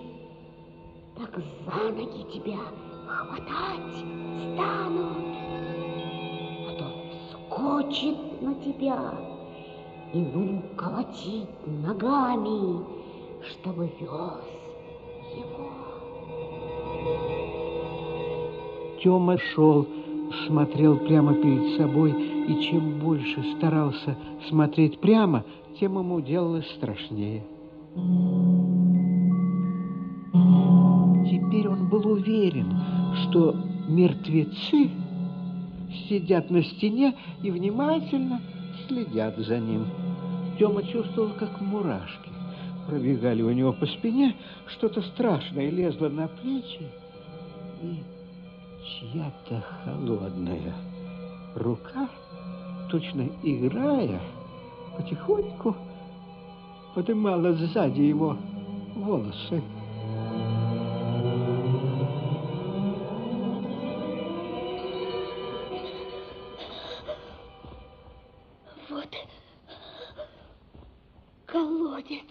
так 1.18 1.36
за 1.66 1.92
ноги 1.92 2.24
тебя 2.32 2.60
хватать 3.08 3.96
станут, 4.54 5.36
а 6.68 6.76
то 6.78 6.86
скочит 7.32 8.42
на 8.42 8.54
тебя 8.56 9.14
и 10.14 10.20
ну 10.20 10.62
колотить 10.78 11.50
ногами, 11.66 12.86
чтобы 13.50 13.92
вез 14.00 14.44
его. 15.36 15.72
Тёма 19.02 19.38
шел, 19.38 19.88
смотрел 20.46 20.98
прямо 20.98 21.34
перед 21.34 21.78
собой, 21.78 22.33
и 22.48 22.62
чем 22.64 23.00
больше 23.00 23.44
старался 23.58 24.18
смотреть 24.48 25.00
прямо, 25.00 25.44
тем 25.80 25.98
ему 25.98 26.22
делалось 26.22 26.70
страшнее. 26.72 27.44
Теперь 31.30 31.68
он 31.68 31.88
был 31.90 32.08
уверен, 32.08 32.78
что 33.24 33.56
мертвецы 33.88 34.90
сидят 36.10 36.50
на 36.50 36.64
стене 36.64 37.16
и 37.42 37.52
внимательно 37.52 38.42
следят 38.88 39.38
за 39.38 39.60
ним. 39.60 39.86
Тёма 40.58 40.84
чувствовал, 40.84 41.32
как 41.40 41.62
мурашки 41.62 42.30
пробегали 42.88 43.42
у 43.42 43.52
него 43.52 43.74
по 43.74 43.86
спине, 43.86 44.36
что-то 44.68 45.02
страшное 45.02 45.70
лезло 45.70 46.10
на 46.10 46.28
плечи, 46.28 46.88
и 47.82 48.04
чья-то 48.86 49.64
холодная 49.84 50.74
рука, 51.56 52.10
точно 52.94 53.28
играя, 53.42 54.22
потихоньку 54.96 55.76
подымала 56.94 57.54
сзади 57.54 58.02
его 58.02 58.38
волосы. 58.96 59.64
Вот 68.88 69.10
колодец. 71.48 72.22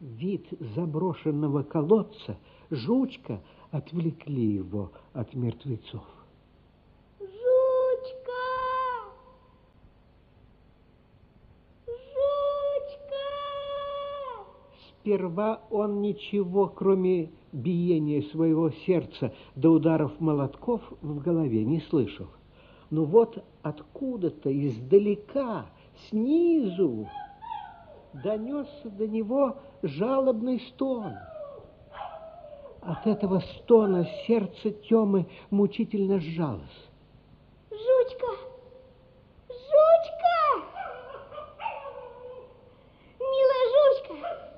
Вид 0.00 0.46
заброшенного 0.74 1.62
колодца, 1.62 2.38
жучка 2.70 3.42
отвлекли 3.70 4.54
его 4.54 4.92
от 5.12 5.34
мертвецов. 5.34 6.17
Сперва 15.08 15.60
он 15.70 16.02
ничего, 16.02 16.68
кроме 16.68 17.30
биения 17.52 18.20
своего 18.30 18.68
сердца 18.86 19.32
до 19.56 19.70
ударов 19.70 20.20
молотков 20.20 20.82
в 21.00 21.20
голове 21.20 21.64
не 21.64 21.80
слышал. 21.80 22.26
Но 22.90 23.06
вот 23.06 23.42
откуда-то 23.62 24.52
издалека, 24.52 25.64
снизу, 26.10 27.08
донесся 28.22 28.90
до 28.90 29.08
него 29.08 29.56
жалобный 29.82 30.60
стон. 30.60 31.14
От 32.82 33.06
этого 33.06 33.40
стона 33.40 34.06
сердце 34.26 34.72
Темы 34.72 35.26
мучительно 35.48 36.20
сжалось. 36.20 36.90
Жучка! 37.70 38.26
Жучка! 39.48 40.36
Милая 43.18 43.66
жучка! 43.72 44.48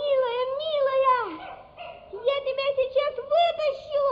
Милая, 0.00 0.44
милая! 0.60 1.22
Я 2.12 2.36
тебя 2.46 2.68
сейчас 2.76 3.14
вытащу! 3.16 4.04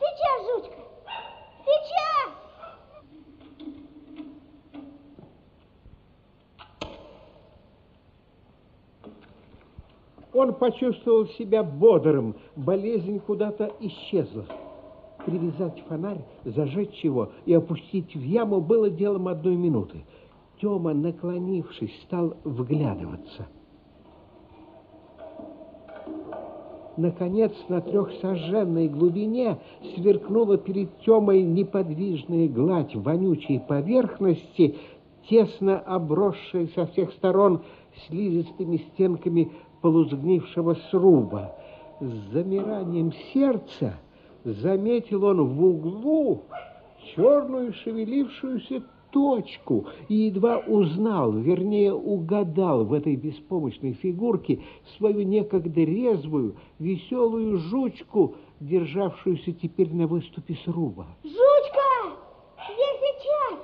Сейчас, 0.00 0.36
жучка! 0.46 0.80
Сейчас! 1.64 2.30
Он 10.32 10.43
почувствовал 10.54 11.26
себя 11.26 11.62
бодрым, 11.62 12.36
болезнь 12.56 13.20
куда-то 13.20 13.72
исчезла. 13.80 14.46
Привязать 15.26 15.82
фонарь, 15.88 16.24
зажечь 16.44 17.02
его 17.02 17.30
и 17.46 17.54
опустить 17.54 18.14
в 18.14 18.22
яму 18.22 18.60
было 18.60 18.90
делом 18.90 19.28
одной 19.28 19.56
минуты. 19.56 20.04
Тёма, 20.60 20.92
наклонившись, 20.94 21.94
стал 22.02 22.36
вглядываться. 22.44 23.46
Наконец, 26.96 27.52
на 27.68 27.80
трехсожженной 27.80 28.88
глубине 28.88 29.58
сверкнула 29.94 30.58
перед 30.58 30.96
Тёмой 31.00 31.42
неподвижная 31.42 32.48
гладь 32.48 32.94
вонючей 32.94 33.60
поверхности, 33.60 34.76
тесно 35.28 35.78
обросшая 35.80 36.68
со 36.74 36.86
всех 36.86 37.12
сторон 37.14 37.62
слизистыми 38.06 38.76
стенками 38.92 39.50
полузгнившего 39.84 40.76
сруба. 40.90 41.54
С 42.00 42.32
замиранием 42.32 43.12
сердца 43.34 43.98
заметил 44.42 45.24
он 45.24 45.44
в 45.44 45.62
углу 45.62 46.44
черную 47.14 47.74
шевелившуюся 47.74 48.82
точку 49.10 49.84
и 50.08 50.14
едва 50.14 50.56
узнал, 50.56 51.32
вернее, 51.32 51.92
угадал 51.92 52.86
в 52.86 52.94
этой 52.94 53.14
беспомощной 53.16 53.92
фигурке 53.92 54.62
свою 54.96 55.20
некогда 55.20 55.82
резвую, 55.82 56.56
веселую 56.78 57.58
жучку, 57.58 58.36
державшуюся 58.60 59.52
теперь 59.52 59.92
на 59.92 60.06
выступе 60.06 60.56
сруба. 60.64 61.08
Жучка! 61.22 62.16
Я 62.56 62.90
сейчас! 63.02 63.58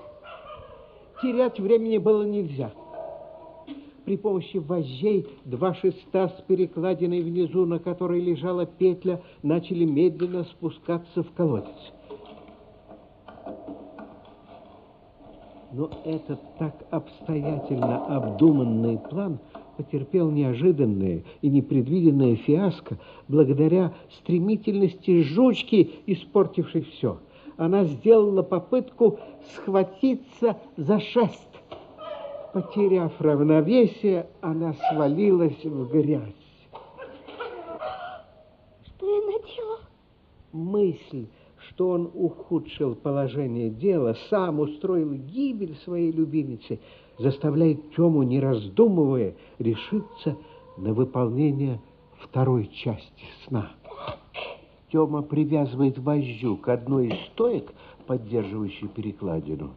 Терять 1.23 1.59
времени 1.59 1.97
было 1.97 2.25
нельзя. 2.25 2.73
При 4.05 4.17
помощи 4.17 4.57
вожжей 4.57 5.27
два 5.45 5.75
шеста 5.75 6.29
с 6.29 6.43
перекладиной 6.47 7.21
внизу, 7.21 7.67
на 7.67 7.79
которой 7.79 8.21
лежала 8.21 8.67
петля, 8.67 9.21
начали 9.43 9.85
медленно 9.85 10.45
спускаться 10.45 11.23
в 11.23 11.31
колодец. 11.33 11.69
Но 15.73 15.89
этот 16.05 16.41
так 16.59 16.75
обстоятельно 16.91 18.05
обдуманный 18.07 18.99
план 18.99 19.39
потерпел 19.77 20.31
неожиданное 20.31 21.23
и 21.43 21.49
непредвиденное 21.49 22.37
фиаско 22.37 22.99
благодаря 23.29 23.95
стремительности 24.19 25.23
жучки, 25.23 25.91
испортившей 26.07 26.83
все. 26.83 27.19
Она 27.57 27.85
сделала 27.85 28.43
попытку 28.43 29.21
схватиться 29.55 30.57
за 30.77 30.99
шест. 30.99 31.50
Потеряв 32.53 33.13
равновесие, 33.21 34.27
она 34.41 34.75
свалилась 34.91 35.65
в 35.65 35.91
грязь. 35.93 36.35
Что 38.87 39.07
я 39.09 39.27
наделал? 39.27 39.79
Мысль, 40.53 41.27
что 41.69 41.91
он 41.91 42.11
ухудшил 42.13 42.97
положение 42.97 43.71
дела, 43.71 44.17
сам 44.31 44.59
устроил 44.59 45.13
гибель 45.13 45.77
своей 45.85 46.11
любимицы, 46.11 46.81
заставляет 47.19 47.95
Тему, 47.95 48.25
не 48.25 48.41
раздумывая, 48.41 49.37
решиться 49.61 50.37
на 50.77 50.93
выполнение 50.93 51.81
второй 52.19 52.67
части 52.67 53.25
сна. 53.47 53.71
Тема 54.91 55.23
привязывает 55.23 55.99
вожжу 55.99 56.57
к 56.57 56.69
одной 56.69 57.09
из 57.09 57.27
стоек, 57.29 57.73
поддерживающей 58.09 58.89
перекладину, 58.89 59.71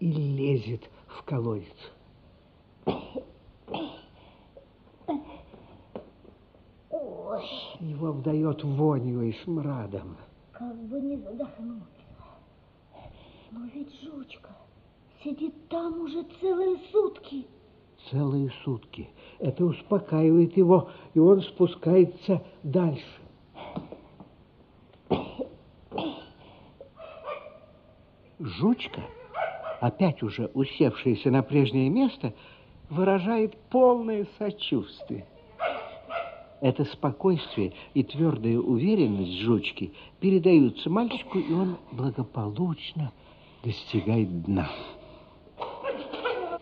и 0.00 0.10
лезет 0.10 0.88
в 1.18 1.22
колодец. 1.24 1.66
Ой, 6.90 7.42
Его 7.80 8.08
обдает 8.08 8.62
вонью 8.64 9.22
и 9.22 9.32
смрадом. 9.44 10.16
как 10.52 10.76
бы 10.86 11.00
не 11.00 11.16
задохнуться. 11.16 11.86
Но 13.50 13.60
ведь 13.74 13.94
жучка 14.02 14.50
сидит 15.22 15.68
там 15.68 16.00
уже 16.02 16.24
целые 16.40 16.78
сутки. 16.90 17.46
Целые 18.10 18.50
сутки. 18.64 19.08
Это 19.38 19.64
успокаивает 19.64 20.56
его, 20.56 20.90
и 21.14 21.18
он 21.18 21.42
спускается 21.42 22.42
дальше. 22.62 23.04
Жучка, 28.38 29.02
опять 29.80 30.22
уже 30.22 30.50
усевшаяся 30.54 31.30
на 31.30 31.42
прежнее 31.42 31.88
место, 31.88 32.32
выражает 32.90 33.56
полное 33.70 34.26
сочувствие. 34.38 35.26
Это 36.60 36.84
спокойствие 36.84 37.72
и 37.94 38.02
твердая 38.02 38.58
уверенность 38.58 39.38
жучки 39.40 39.92
передаются 40.18 40.90
мальчику, 40.90 41.38
и 41.38 41.52
он 41.52 41.76
благополучно 41.92 43.12
достигает 43.62 44.42
дна. 44.42 44.68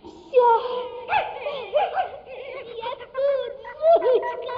Все. 0.03 0.47
Я 2.77 2.91
тут, 2.99 3.15
жучка. 4.03 4.55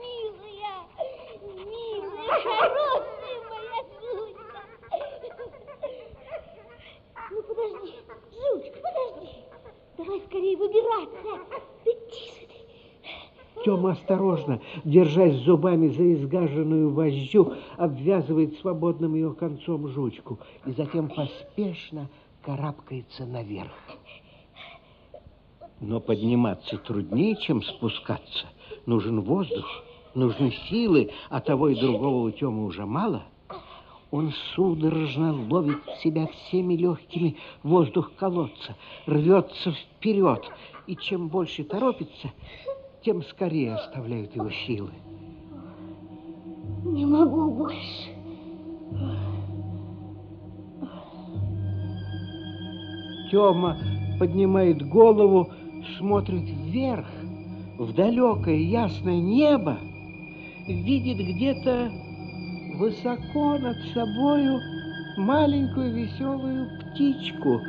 Милая, 0.00 0.76
милая, 1.66 2.40
хорошая 2.40 3.38
моя 3.50 3.78
жучка. 4.00 4.60
Ну, 7.30 7.38
подожди, 7.42 7.92
жучка, 8.32 8.78
подожди. 8.80 9.30
Давай 9.98 10.18
скорее 10.26 10.56
выбираться. 10.56 11.32
Да 11.84 11.92
тише 12.10 12.46
ты. 12.46 12.54
Тёма 13.64 13.83
осторожно, 13.94 14.60
держась 14.84 15.36
зубами 15.36 15.88
за 15.88 16.12
изгаженную 16.14 16.90
вожжу, 16.90 17.54
обвязывает 17.76 18.58
свободным 18.58 19.14
ее 19.14 19.32
концом 19.32 19.88
жучку 19.88 20.38
и 20.66 20.72
затем 20.72 21.08
поспешно 21.08 22.08
карабкается 22.42 23.24
наверх. 23.24 23.72
Но 25.80 26.00
подниматься 26.00 26.78
труднее, 26.78 27.36
чем 27.36 27.62
спускаться. 27.62 28.46
Нужен 28.86 29.20
воздух, 29.20 29.66
нужны 30.14 30.52
силы, 30.68 31.10
а 31.30 31.40
того 31.40 31.68
и 31.68 31.74
другого 31.74 32.26
у 32.26 32.30
Тёмы 32.30 32.64
уже 32.64 32.86
мало. 32.86 33.24
Он 34.10 34.32
судорожно 34.54 35.34
ловит 35.50 35.78
себя 36.02 36.28
всеми 36.28 36.74
легкими 36.74 37.36
воздух 37.64 38.12
колодца, 38.14 38.76
рвется 39.06 39.72
вперед, 39.72 40.48
и 40.86 40.96
чем 40.96 41.28
больше 41.28 41.64
торопится, 41.64 42.30
тем 43.04 43.22
скорее 43.22 43.74
оставляют 43.74 44.34
его 44.34 44.50
силы. 44.66 44.90
Не 46.84 47.04
могу 47.04 47.50
больше. 47.50 48.10
Тёма 53.30 53.76
поднимает 54.18 54.82
голову, 54.88 55.50
смотрит 55.98 56.48
вверх, 56.48 57.06
в 57.78 57.92
далекое 57.94 58.56
ясное 58.56 59.20
небо, 59.20 59.76
видит 60.66 61.18
где-то 61.18 61.90
высоко 62.76 63.58
над 63.58 63.76
собою 63.92 64.60
маленькую 65.18 65.94
веселую 65.94 66.68
птичку, 66.80 67.60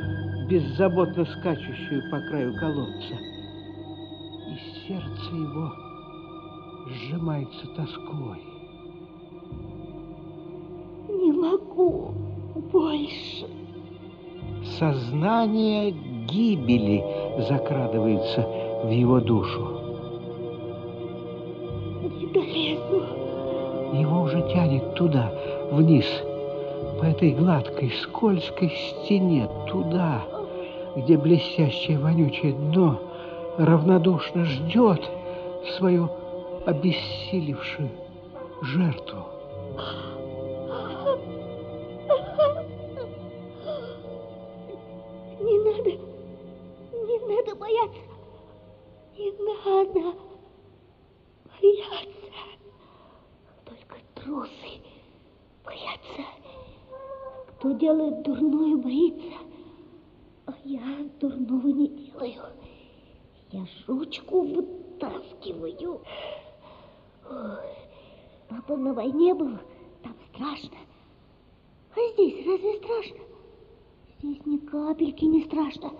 беззаботно 0.48 1.24
скачущую 1.24 2.10
по 2.10 2.20
краю 2.20 2.54
колодца. 2.54 3.35
Сердце 4.86 5.34
его 5.34 5.72
сжимается 6.86 7.66
тоской. 7.74 8.38
Не 11.08 11.32
могу 11.32 12.12
больше. 12.70 13.46
Сознание 14.78 15.90
гибели 16.28 17.04
закрадывается 17.48 18.46
в 18.84 18.90
его 18.90 19.18
душу. 19.18 19.66
Не 22.02 22.26
долезу. 22.28 23.02
Его 23.92 24.22
уже 24.22 24.40
тянет 24.52 24.94
туда, 24.94 25.32
вниз, 25.72 26.06
по 27.00 27.06
этой 27.06 27.32
гладкой, 27.32 27.90
скользкой 28.02 28.70
стене, 28.70 29.48
туда, 29.66 30.22
где 30.94 31.16
блестящее 31.16 31.98
вонючее 31.98 32.52
дно 32.52 33.00
равнодушно 33.58 34.44
ждет 34.44 35.08
свою 35.76 36.10
обессилевшую 36.66 37.90
жертву. 38.62 39.24
Не 45.40 45.58
надо, 45.64 45.90
не 46.92 47.18
надо 47.36 47.54
бояться, 47.56 48.00
не 49.16 49.32
надо 49.32 50.16
бояться. 51.60 52.16
Только 53.64 53.96
трусы 54.14 54.80
боятся. 55.64 56.22
Кто 57.58 57.72
делает 57.72 58.22
дурное, 58.22 58.76
боится. 58.76 59.38
А 60.46 60.54
я 60.64 61.08
дурного 61.20 61.68
не 61.68 61.88
делаю. 61.88 62.42
Я 63.66 63.72
жучку 63.86 64.42
вытаскиваю. 64.42 66.00
Папа 68.48 68.76
на 68.76 68.94
войне 68.94 69.34
был, 69.34 69.58
там 70.02 70.14
страшно. 70.32 70.78
А 71.94 72.12
здесь 72.12 72.46
разве 72.46 72.76
страшно? 72.76 73.24
Здесь 74.18 74.46
ни 74.46 74.58
капельки 74.58 75.24
не 75.24 75.44
страшно. 75.44 75.90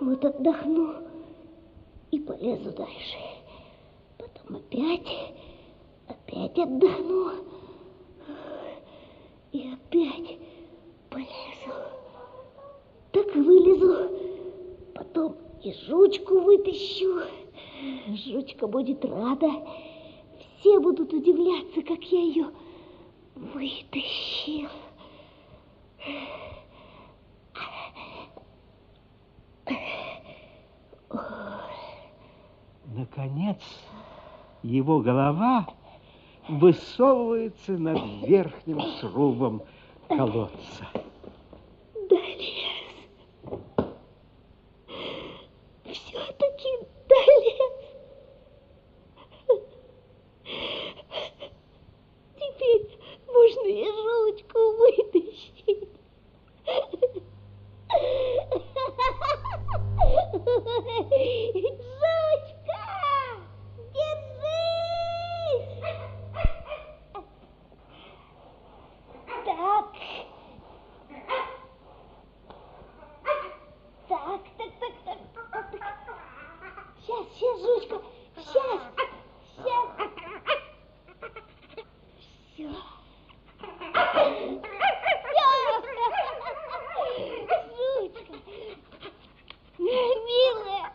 Вот 0.00 0.24
отдохну 0.24 0.94
и 2.10 2.18
полезу 2.18 2.72
дальше. 2.72 3.16
Потом 4.18 4.56
опять, 4.56 5.34
опять 6.06 6.58
отдохну 6.58 7.32
и 9.52 9.72
опять 9.72 10.38
полезу. 11.08 11.72
Так 13.12 13.34
вылезу, 13.34 14.10
потом 14.94 15.45
и 15.62 15.72
жучку 15.86 16.40
вытащу. 16.40 17.22
Жучка 18.26 18.66
будет 18.66 19.04
рада. 19.04 19.50
Все 20.58 20.80
будут 20.80 21.12
удивляться, 21.12 21.82
как 21.82 22.02
я 22.04 22.20
ее 22.20 22.46
вытащил. 23.34 24.68
Наконец, 32.86 33.60
его 34.62 35.00
голова 35.00 35.66
высовывается 36.48 37.72
над 37.72 37.98
верхним 38.26 38.80
срубом 39.00 39.62
колодца. 40.08 40.86
Долез. 42.08 42.56
Все-таки 45.92 46.68
долез. 47.08 47.72
Теперь 52.36 52.98
можно 53.26 53.66
и 53.66 53.84
ручку 53.90 54.58
вытащить 54.76 55.88
держись! 63.92 64.56
Так. 69.44 69.92
Так, 74.08 74.40
так, 74.56 74.70
так, 74.80 74.94
так, 75.04 75.18
так, 75.52 75.66
так. 75.80 75.96
Сейчас, 77.00 77.24
сейчас, 77.34 77.60
жучка, 77.60 77.96
сейчас, 78.36 78.80
сейчас. 79.56 79.86
Все. 82.54 82.68
Жучка, 87.76 88.34
милая, 89.78 90.86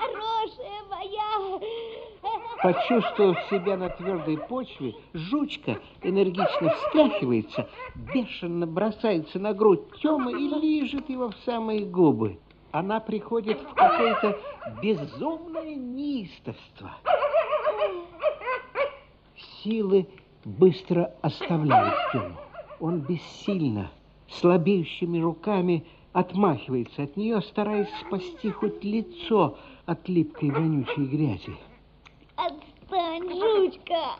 хорошая 0.00 0.80
моя. 0.88 1.30
Почувствовав 2.88 3.36
себя 3.50 3.76
на 3.76 3.88
твердой 3.88 4.38
почве, 4.38 4.94
жучка 5.12 5.78
энергично 6.02 6.70
встряхивается, 6.70 7.68
бешено 7.96 8.66
бросается 8.66 9.40
на 9.40 9.52
грудь 9.52 9.80
Тёмы 10.00 10.32
и 10.32 10.48
лижет 10.60 11.08
его 11.08 11.30
в 11.30 11.36
самые 11.44 11.84
губы. 11.84 12.38
Она 12.70 13.00
приходит 13.00 13.58
в 13.60 13.74
какое-то 13.74 14.38
безумное 14.82 15.74
неистовство. 15.74 16.90
Силы 19.62 20.06
быстро 20.44 21.12
оставляют 21.22 21.94
Тему. 22.12 22.36
Он 22.78 23.00
бессильно, 23.00 23.90
слабеющими 24.28 25.18
руками 25.18 25.84
отмахивается 26.12 27.02
от 27.02 27.16
нее, 27.16 27.40
стараясь 27.42 27.90
спасти 28.06 28.50
хоть 28.50 28.84
лицо 28.84 29.58
от 29.86 30.08
липкой 30.08 30.50
вонючей 30.50 31.04
грязи. 31.04 31.56
Жучка. 33.66 34.16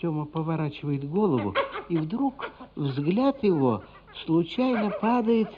Тёма 0.00 0.24
поворачивает 0.26 1.08
голову, 1.08 1.54
и 1.88 1.96
вдруг 1.96 2.50
взгляд 2.74 3.42
его 3.44 3.82
случайно 4.24 4.90
падает 4.90 5.48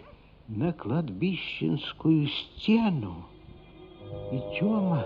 на 0.49 0.73
кладбищенскую 0.73 2.27
стену. 2.29 3.27
И 4.33 4.59
Тёма 4.59 5.05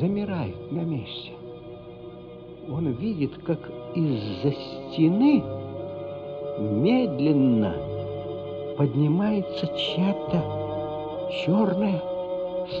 замирает 0.00 0.72
на 0.72 0.80
месте. 0.80 1.32
Он 2.68 2.92
видит, 2.92 3.38
как 3.44 3.60
из-за 3.94 4.52
стены 4.52 5.42
медленно 6.58 7.74
поднимается 8.76 9.66
чья-то 9.76 11.30
черная, 11.44 12.02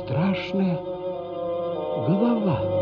страшная 0.02 0.76
голова. 2.08 2.81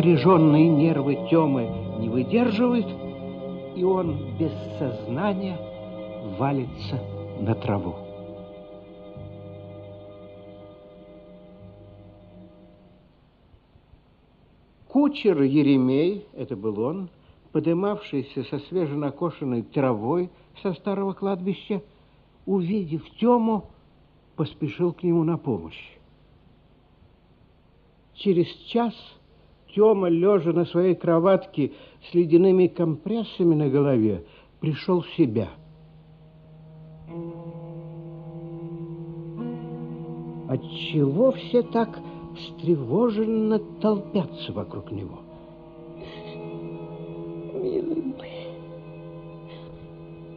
Напряженные 0.00 0.66
нервы 0.66 1.28
Темы 1.28 1.68
не 1.98 2.08
выдерживают, 2.08 2.86
и 3.76 3.84
он 3.84 4.34
без 4.38 4.50
сознания 4.78 5.58
валится 6.38 6.98
на 7.38 7.54
траву. 7.54 7.96
Кучер 14.88 15.42
Еремей, 15.42 16.24
это 16.32 16.56
был 16.56 16.80
он, 16.80 17.10
подымавшийся 17.52 18.44
со 18.44 18.58
свеженакошенной 18.58 19.60
травой 19.64 20.30
со 20.62 20.72
старого 20.72 21.12
кладбища, 21.12 21.82
увидев 22.46 23.02
Тему, 23.18 23.66
поспешил 24.34 24.94
к 24.94 25.02
нему 25.02 25.24
на 25.24 25.36
помощь. 25.36 25.90
Через 28.14 28.46
час 28.68 28.94
Тема, 29.74 30.08
лежа 30.08 30.52
на 30.52 30.64
своей 30.64 30.94
кроватке 30.94 31.72
с 32.10 32.14
ледяными 32.14 32.66
компрессами 32.66 33.54
на 33.54 33.68
голове, 33.68 34.24
пришел 34.60 35.02
в 35.02 35.10
себя. 35.10 35.48
Отчего 40.48 41.30
все 41.32 41.62
так 41.62 42.00
встревоженно 42.36 43.60
толпятся 43.80 44.52
вокруг 44.52 44.90
него? 44.90 45.20
Милый 47.54 48.02
мой, 48.02 48.30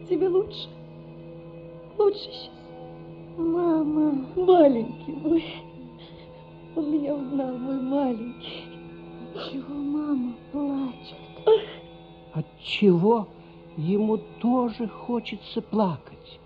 тебе 0.08 0.28
лучше? 0.28 0.70
Лучше 1.98 2.20
сейчас? 2.20 2.52
Мама. 3.38 4.28
Маленький 4.36 5.12
мой. 5.14 5.44
Он 6.76 6.92
меня 6.92 7.16
узнал, 7.16 7.58
мой 7.58 7.82
маленький. 7.82 8.73
Чего 9.34 9.74
мама 9.74 10.36
плачет? 10.52 11.18
От 12.34 12.46
чего 12.62 13.28
ему 13.78 14.20
тоже 14.40 14.88
хочется 14.88 15.60
плакать? 15.60 16.40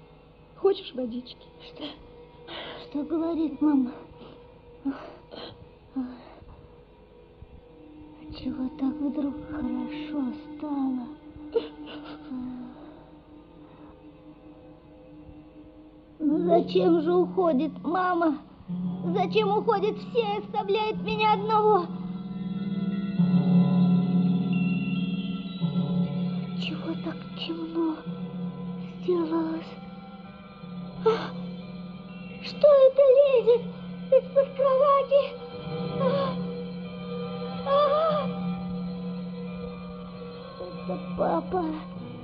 Хочешь 0.55 0.93
водички? 0.95 1.45
Что? 1.65 1.83
Что 2.83 3.03
говорит 3.03 3.61
мама? 3.61 3.91
Чего 8.39 8.69
так 8.79 8.93
вдруг 8.93 9.35
хорошо 9.49 10.33
стало? 10.55 11.07
Ну 16.19 16.39
зачем 16.39 17.01
же 17.01 17.13
уходит 17.13 17.71
мама? 17.83 18.38
Зачем 19.07 19.57
уходит 19.57 19.97
все 19.97 20.19
и 20.19 20.38
оставляет 20.38 21.01
меня 21.01 21.33
одного? 21.33 21.85
Так 27.07 27.15
темно 27.37 27.95
сделалось? 29.01 29.73
А, 31.05 31.31
что 32.43 32.67
это 32.67 33.01
лезет 33.17 33.61
из-под 34.11 34.47
кровати? 34.55 35.21
А, 36.01 36.35
а, 37.65 38.27
это 40.59 40.99
папа, 41.17 41.63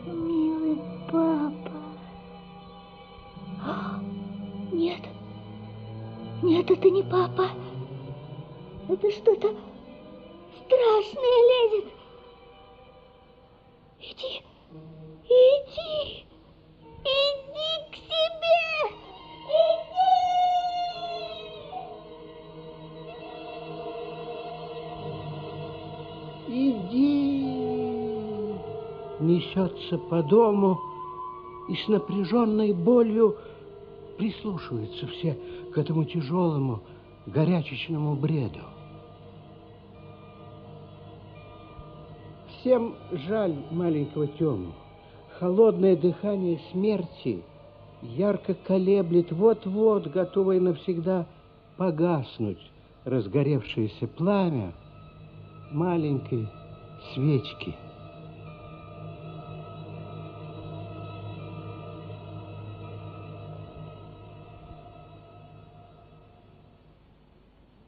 милый 0.06 0.78
папа. 1.10 1.80
А, 3.66 4.00
Нет, 4.72 5.02
нет, 6.42 6.70
это 6.70 6.90
не 6.90 7.04
папа. 7.04 7.48
Это 8.90 9.12
что-то 9.12 9.56
страшное 10.66 11.72
лезет. 11.72 11.94
Иди, 14.02 14.42
иди, 15.34 16.26
иди 17.04 17.72
к 17.92 17.96
себе, 17.96 18.70
Иди! 26.48 27.44
Несется 29.20 29.98
по 29.98 30.22
дому 30.22 30.80
и 31.70 31.76
с 31.76 31.88
напряженной 31.88 32.74
болью 32.74 33.38
прислушиваются 34.18 35.08
все 35.08 35.38
к 35.74 35.78
этому 35.78 36.06
тяжелому, 36.06 36.82
горячечному 37.26 38.16
бреду. 38.16 38.60
Всем 42.50 42.96
жаль 43.12 43.56
маленького 43.72 44.28
Тему. 44.28 44.74
Холодное 45.44 45.98
дыхание 45.98 46.58
смерти 46.72 47.44
ярко 48.02 48.54
колеблет, 48.54 49.34
вот-вот 49.34 50.08
готовое 50.08 50.62
навсегда 50.62 51.28
погаснуть 51.76 52.72
разгоревшееся 53.04 54.08
пламя 54.08 54.72
маленькой 55.70 56.48
свечки. 57.14 57.76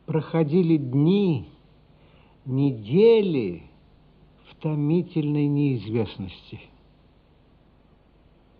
Проходили 0.05 0.75
дни, 0.75 1.47
недели 2.45 3.63
в 4.49 4.61
томительной 4.61 5.47
неизвестности. 5.47 6.59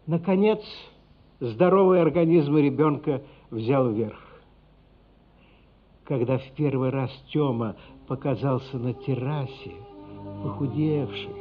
Наконец, 0.07 0.61
здоровый 1.39 2.01
организм 2.01 2.57
ребенка 2.57 3.21
взял 3.49 3.89
верх. 3.89 4.19
Когда 6.03 6.37
в 6.37 6.51
первый 6.55 6.91
раз 6.91 7.09
Тёма 7.33 7.75
показался 8.07 8.77
на 8.77 8.93
террасе, 8.93 9.73
похудевший, 10.43 11.35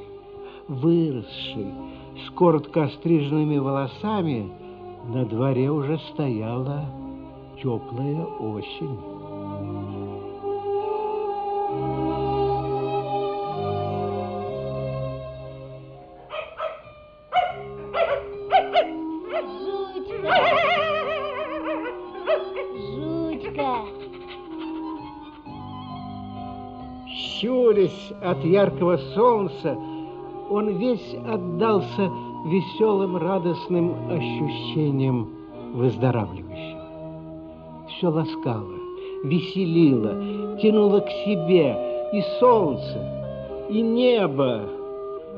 выросший, 0.68 1.66
с 2.26 2.30
коротко 2.30 2.84
остриженными 2.84 3.58
волосами, 3.58 4.50
на 5.12 5.26
дворе 5.26 5.70
уже 5.70 5.98
стояла 6.12 6.86
теплая 7.62 8.24
осень. 8.24 9.13
От 28.24 28.44
яркого 28.44 28.96
солнца, 29.14 29.76
он 30.50 30.76
весь 30.78 31.14
отдался 31.26 32.10
веселым, 32.46 33.16
радостным 33.16 33.94
ощущениям 34.10 35.30
выздоравливающим. 35.74 36.78
Все 37.88 38.08
ласкало, 38.08 38.74
веселило, 39.24 40.58
тянуло 40.60 41.00
к 41.00 41.10
себе 41.24 41.76
и 42.12 42.22
солнце, 42.38 43.66
и 43.70 43.80
небо, 43.80 44.62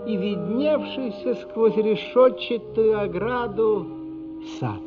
и 0.06 0.16
видневшийся 0.16 1.34
сквозь 1.34 1.76
решетчатую 1.76 3.00
ограду 3.00 3.86
сад. 4.60 4.80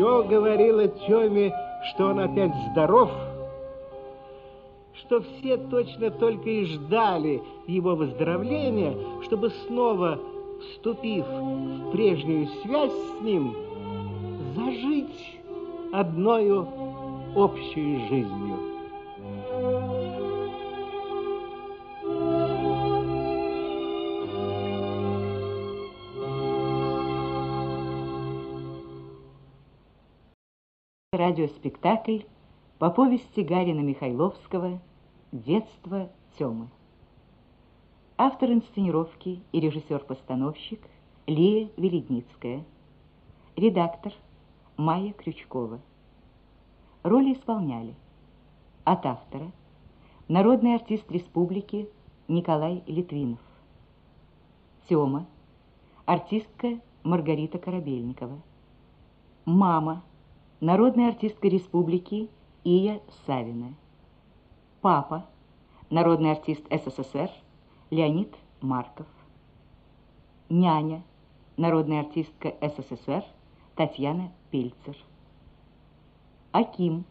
Все 0.00 0.22
говорило 0.22 0.88
Теме, 0.88 1.54
что 1.90 2.06
он 2.06 2.20
опять 2.20 2.54
здоров, 2.72 3.10
что 4.94 5.20
все 5.20 5.58
точно 5.58 6.10
только 6.10 6.48
и 6.48 6.64
ждали 6.64 7.42
его 7.66 7.94
выздоровления, 7.94 8.96
чтобы 9.24 9.50
снова, 9.66 10.18
вступив 10.62 11.26
в 11.26 11.90
прежнюю 11.90 12.48
связь 12.62 12.94
с 12.94 13.20
ним, 13.20 13.54
зажить 14.56 15.38
одною 15.92 16.66
общей 17.36 18.08
жизнью. 18.08 18.69
Радиоспектакль 31.20 32.20
по 32.78 32.88
повести 32.88 33.40
Гарина 33.40 33.80
Михайловского 33.80 34.80
«Детство 35.32 36.08
Тёмы». 36.38 36.68
Автор 38.16 38.50
инсценировки 38.50 39.42
и 39.52 39.60
режиссер-постановщик 39.60 40.80
Лия 41.26 41.68
Веледницкая. 41.76 42.64
Редактор 43.54 44.14
Майя 44.78 45.12
Крючкова. 45.12 45.80
Роли 47.02 47.34
исполняли 47.34 47.94
от 48.84 49.04
автора 49.04 49.52
народный 50.26 50.74
артист 50.74 51.04
республики 51.12 51.86
Николай 52.28 52.82
Литвинов. 52.86 53.40
Тёма, 54.88 55.26
артистка 56.06 56.80
Маргарита 57.02 57.58
Корабельникова. 57.58 58.40
Мама, 59.44 60.02
народная 60.60 61.08
артистка 61.08 61.48
республики 61.48 62.28
Ия 62.64 63.00
Савина. 63.24 63.74
Папа, 64.82 65.26
народный 65.88 66.32
артист 66.32 66.62
СССР 66.70 67.30
Леонид 67.90 68.34
Марков. 68.60 69.06
Няня, 70.50 71.02
народная 71.56 72.00
артистка 72.00 72.54
СССР 72.60 73.24
Татьяна 73.74 74.32
Пельцер. 74.50 74.96
Аким, 76.52 77.04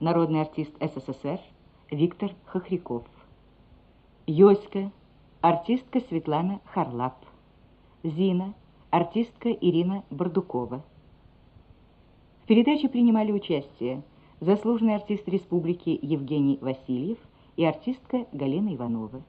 народный 0.00 0.40
артист 0.40 0.72
СССР 0.80 1.40
Виктор 1.90 2.32
Хохряков. 2.46 3.04
Йоська, 4.26 4.90
артистка 5.42 6.00
Светлана 6.00 6.60
Харлап. 6.64 7.16
Зина, 8.02 8.54
артистка 8.90 9.50
Ирина 9.50 10.02
Бардукова. 10.10 10.82
В 12.46 12.48
передаче 12.48 12.88
принимали 12.88 13.32
участие 13.32 14.04
заслуженный 14.38 14.94
артист 14.94 15.28
республики 15.28 15.98
Евгений 16.00 16.58
Васильев 16.60 17.18
и 17.56 17.64
артистка 17.64 18.28
Галина 18.30 18.72
Иванова. 18.72 19.24